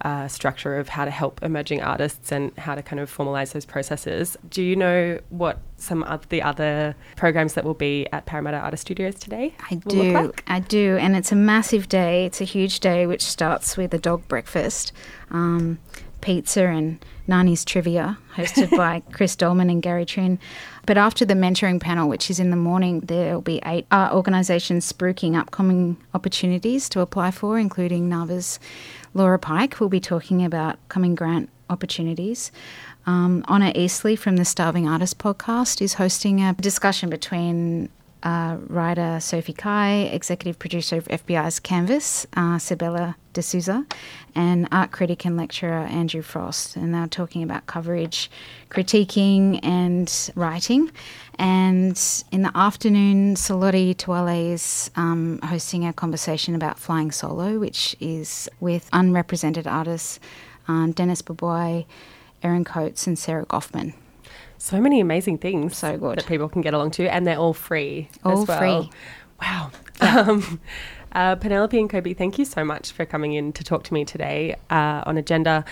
uh, 0.03 0.29
structure 0.29 0.77
of 0.79 0.89
how 0.89 1.05
to 1.05 1.11
help 1.11 1.43
emerging 1.43 1.83
artists 1.83 2.33
and 2.33 2.57
how 2.57 2.75
to 2.75 2.83
kind 2.83 3.01
of 3.01 3.15
formalize 3.15 3.53
those 3.53 3.65
processes. 3.65 4.37
Do 4.49 4.63
you 4.63 4.77
know 4.77 5.21
what 5.29 5.59
some 5.77 6.03
of 6.05 6.29
the 6.29 6.43
other 6.43 6.95
programs 7.17 7.55
that 7.55 7.65
will 7.65 7.75
be 7.75 8.07
at 8.13 8.27
Parramatta 8.27 8.59
Artist 8.59 8.83
Studios 8.83 9.15
today 9.17 9.55
I 9.71 9.75
do. 9.77 10.13
like? 10.13 10.45
I 10.47 10.61
do. 10.61 10.97
And 11.01 11.17
it's 11.17 11.33
a 11.33 11.37
massive 11.37 11.89
day. 11.89 12.27
It's 12.27 12.41
a 12.41 12.45
huge 12.45 12.81
day, 12.81 13.07
which 13.07 13.23
starts 13.23 13.77
with 13.77 13.93
a 13.95 13.99
dog 13.99 14.27
breakfast, 14.29 14.93
um, 15.31 15.79
pizza, 16.21 16.67
and 16.67 17.05
Nani's 17.27 17.65
trivia, 17.65 18.19
hosted 18.35 18.71
by 18.77 19.03
Chris 19.13 19.37
Dolman 19.37 19.71
and 19.71 19.83
Gary 19.83 20.05
Trin. 20.05 20.39
But 20.87 20.99
after 20.99 21.25
the 21.25 21.35
mentoring 21.35 21.81
panel, 21.81 22.09
which 22.09 22.31
is 22.31 22.41
in 22.41 22.51
the 22.51 22.57
morning, 22.57 23.01
there'll 23.01 23.41
be 23.41 23.61
eight 23.65 23.87
art 23.91 24.13
organisations 24.13 24.91
spruiking 24.91 25.37
upcoming 25.37 25.97
opportunities 26.15 26.89
to 26.91 27.01
apply 27.01 27.31
for, 27.31 27.59
including 27.59 28.09
NAVA's 28.09 28.59
Laura 29.15 29.39
Pike, 29.39 29.75
who'll 29.75 29.89
be 29.89 30.01
talking 30.01 30.45
about 30.45 30.79
coming 30.89 31.15
grant 31.15 31.49
opportunities. 31.69 32.53
Um, 33.07 33.45
Honor 33.49 33.73
Eastly 33.75 34.17
from 34.17 34.37
the 34.37 34.45
Starving 34.45 34.89
Artist 34.89 35.19
podcast 35.19 35.81
is 35.81 35.95
hosting 35.95 36.43
a 36.43 36.55
discussion 36.55 37.11
between 37.11 37.89
uh, 38.23 38.57
writer 38.69 39.19
Sophie 39.21 39.53
Kai, 39.53 40.11
executive 40.13 40.59
producer 40.59 40.97
of 40.97 41.07
FBI's 41.09 41.61
Canvas, 41.61 42.27
uh, 42.35 42.59
Sabella 42.59 43.17
D'Souza, 43.33 43.87
and 44.35 44.69
art 44.71 44.91
critic 44.91 45.25
and 45.25 45.37
lecturer 45.37 45.87
Andrew 45.87 46.23
Frost. 46.23 46.77
And 46.77 46.95
they're 46.95 47.07
talking 47.07 47.43
about 47.43 47.67
coverage, 47.67 48.31
critiquing, 48.71 49.61
and 49.63 50.31
writing. 50.35 50.91
And 51.39 52.01
in 52.33 52.43
the 52.43 52.53
afternoon, 52.55 53.37
Salote 53.37 53.97
Tawale 53.97 54.53
is 54.53 54.91
um, 54.97 55.39
hosting 55.43 55.87
a 55.87 55.93
conversation 55.93 56.55
about 56.55 56.79
flying 56.79 57.11
solo, 57.11 57.59
which 57.59 57.97
is 58.01 58.49
with 58.61 58.89
unrepresented 58.93 59.67
artists 59.67 60.21
um, 60.69 60.93
Dennis 60.93 61.23
Baboy, 61.23 61.85
Erin 62.43 62.65
Coates, 62.65 63.07
and 63.07 63.19
Sarah 63.19 63.47
Goffman. 63.47 63.95
So 64.63 64.79
many 64.79 65.01
amazing 65.01 65.39
things 65.39 65.75
so 65.75 65.97
good. 65.97 66.19
that 66.19 66.27
people 66.27 66.47
can 66.51 66.61
get 66.61 66.75
along 66.75 66.91
to, 66.93 67.07
and 67.11 67.27
they're 67.27 67.39
all 67.39 67.55
free 67.55 68.11
All 68.23 68.43
as 68.43 68.47
well. 68.47 68.59
free. 68.83 68.91
Wow. 69.41 69.71
Um, 70.03 70.61
uh, 71.13 71.37
Penelope 71.37 71.79
and 71.79 71.89
Coby, 71.89 72.15
thank 72.15 72.39
you 72.39 72.45
so 72.45 72.63
much 72.63 72.93
for 72.93 73.07
coming 73.07 73.33
in 73.33 73.55
to 73.55 73.65
talk 73.65 73.85
to 73.85 73.95
me 73.95 74.05
today 74.05 74.57
uh, 74.69 75.03
on 75.07 75.17
Agenda. 75.17 75.65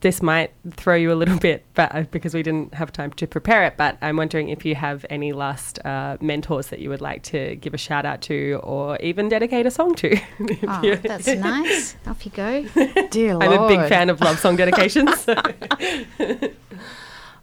this 0.00 0.20
might 0.20 0.52
throw 0.72 0.96
you 0.96 1.12
a 1.12 1.14
little 1.14 1.38
bit, 1.48 1.64
but 1.74 1.94
uh, 1.94 2.02
because 2.10 2.34
we 2.34 2.42
didn't 2.42 2.74
have 2.74 2.92
time 2.92 3.12
to 3.12 3.26
prepare 3.28 3.64
it. 3.66 3.76
But 3.76 3.98
I'm 4.02 4.16
wondering 4.16 4.48
if 4.48 4.64
you 4.64 4.74
have 4.74 5.06
any 5.10 5.32
last 5.32 5.78
uh, 5.86 6.16
mentors 6.20 6.68
that 6.68 6.80
you 6.80 6.88
would 6.90 7.00
like 7.00 7.22
to 7.24 7.54
give 7.54 7.72
a 7.72 7.78
shout 7.78 8.04
out 8.04 8.20
to, 8.22 8.60
or 8.64 8.96
even 8.98 9.28
dedicate 9.28 9.64
a 9.64 9.70
song 9.70 9.94
to. 9.94 10.18
Oh, 10.66 10.94
that's 10.96 11.28
nice. 11.28 11.94
Off 12.08 12.26
you 12.26 12.32
go. 12.32 12.64
Dear 13.10 13.38
I'm 13.40 13.52
a 13.52 13.68
big 13.68 13.88
fan 13.88 14.10
of 14.10 14.20
love 14.20 14.40
song 14.40 14.56
dedications. 14.56 15.24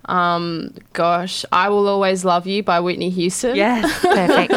Um, 0.08 0.74
gosh, 0.94 1.46
I 1.52 1.70
will 1.70 1.88
always 1.88 2.24
love 2.24 2.46
you 2.48 2.64
by 2.64 2.80
Whitney 2.80 3.10
Houston. 3.10 3.56
Yes. 3.56 4.02
Perfect. 4.02 4.54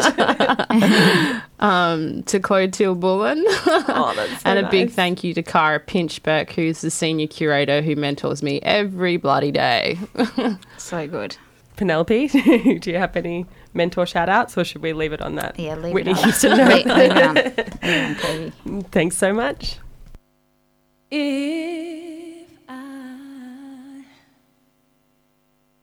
um, 1.59 2.23
to 2.23 2.39
Clotilde 2.39 2.99
Bullen. 2.99 3.43
Oh, 3.47 4.13
that's 4.15 4.31
so 4.43 4.49
and 4.49 4.65
a 4.65 4.69
big 4.69 4.91
thank 4.91 5.23
you 5.23 5.33
to 5.33 5.43
Cara 5.43 5.79
Pinchbeck, 5.79 6.51
who's 6.51 6.81
the 6.81 6.91
senior 6.91 7.27
curator 7.27 7.81
who 7.81 7.95
mentors 7.95 8.43
me 8.43 8.59
every 8.61 9.17
bloody 9.17 9.51
day. 9.51 9.97
so 10.77 11.07
good. 11.07 11.37
Penelope, 11.77 12.27
do 12.27 12.91
you 12.91 12.97
have 12.97 13.15
any 13.15 13.45
mentor 13.73 14.05
shout 14.05 14.27
outs, 14.27 14.57
or 14.57 14.65
should 14.65 14.81
we 14.81 14.91
leave 14.91 15.13
it 15.13 15.21
on 15.21 15.35
that? 15.35 15.57
Yeah, 15.57 15.75
leave 15.75 15.93
Whitney 15.93 16.11
it 16.11 16.17
on. 16.17 16.23
Houston 16.23 16.57
note? 16.57 16.67
leave, 16.67 16.85
leave 16.85 17.11
it 17.11 17.23
on. 17.23 17.35
Leave 17.35 17.73
it 17.81 18.53
on, 18.65 18.81
Thanks 18.91 19.17
so 19.17 19.33
much. 19.33 19.77
If 21.09 21.98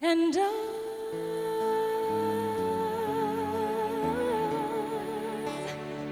And 0.00 0.34
I 0.38 0.48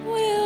will 0.04 0.45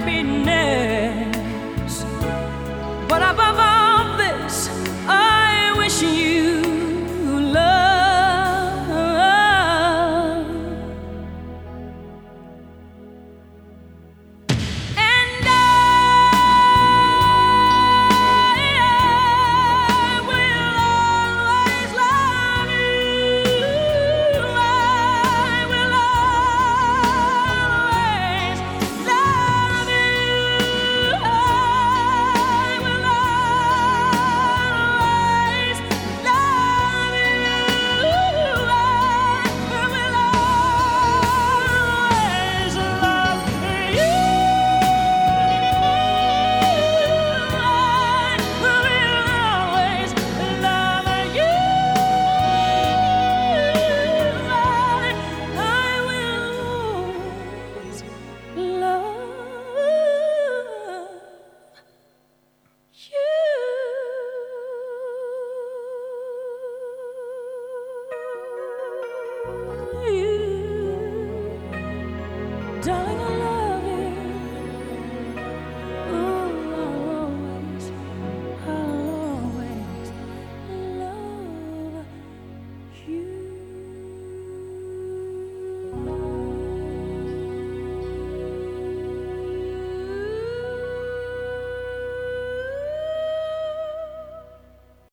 Happiness. 0.00 0.99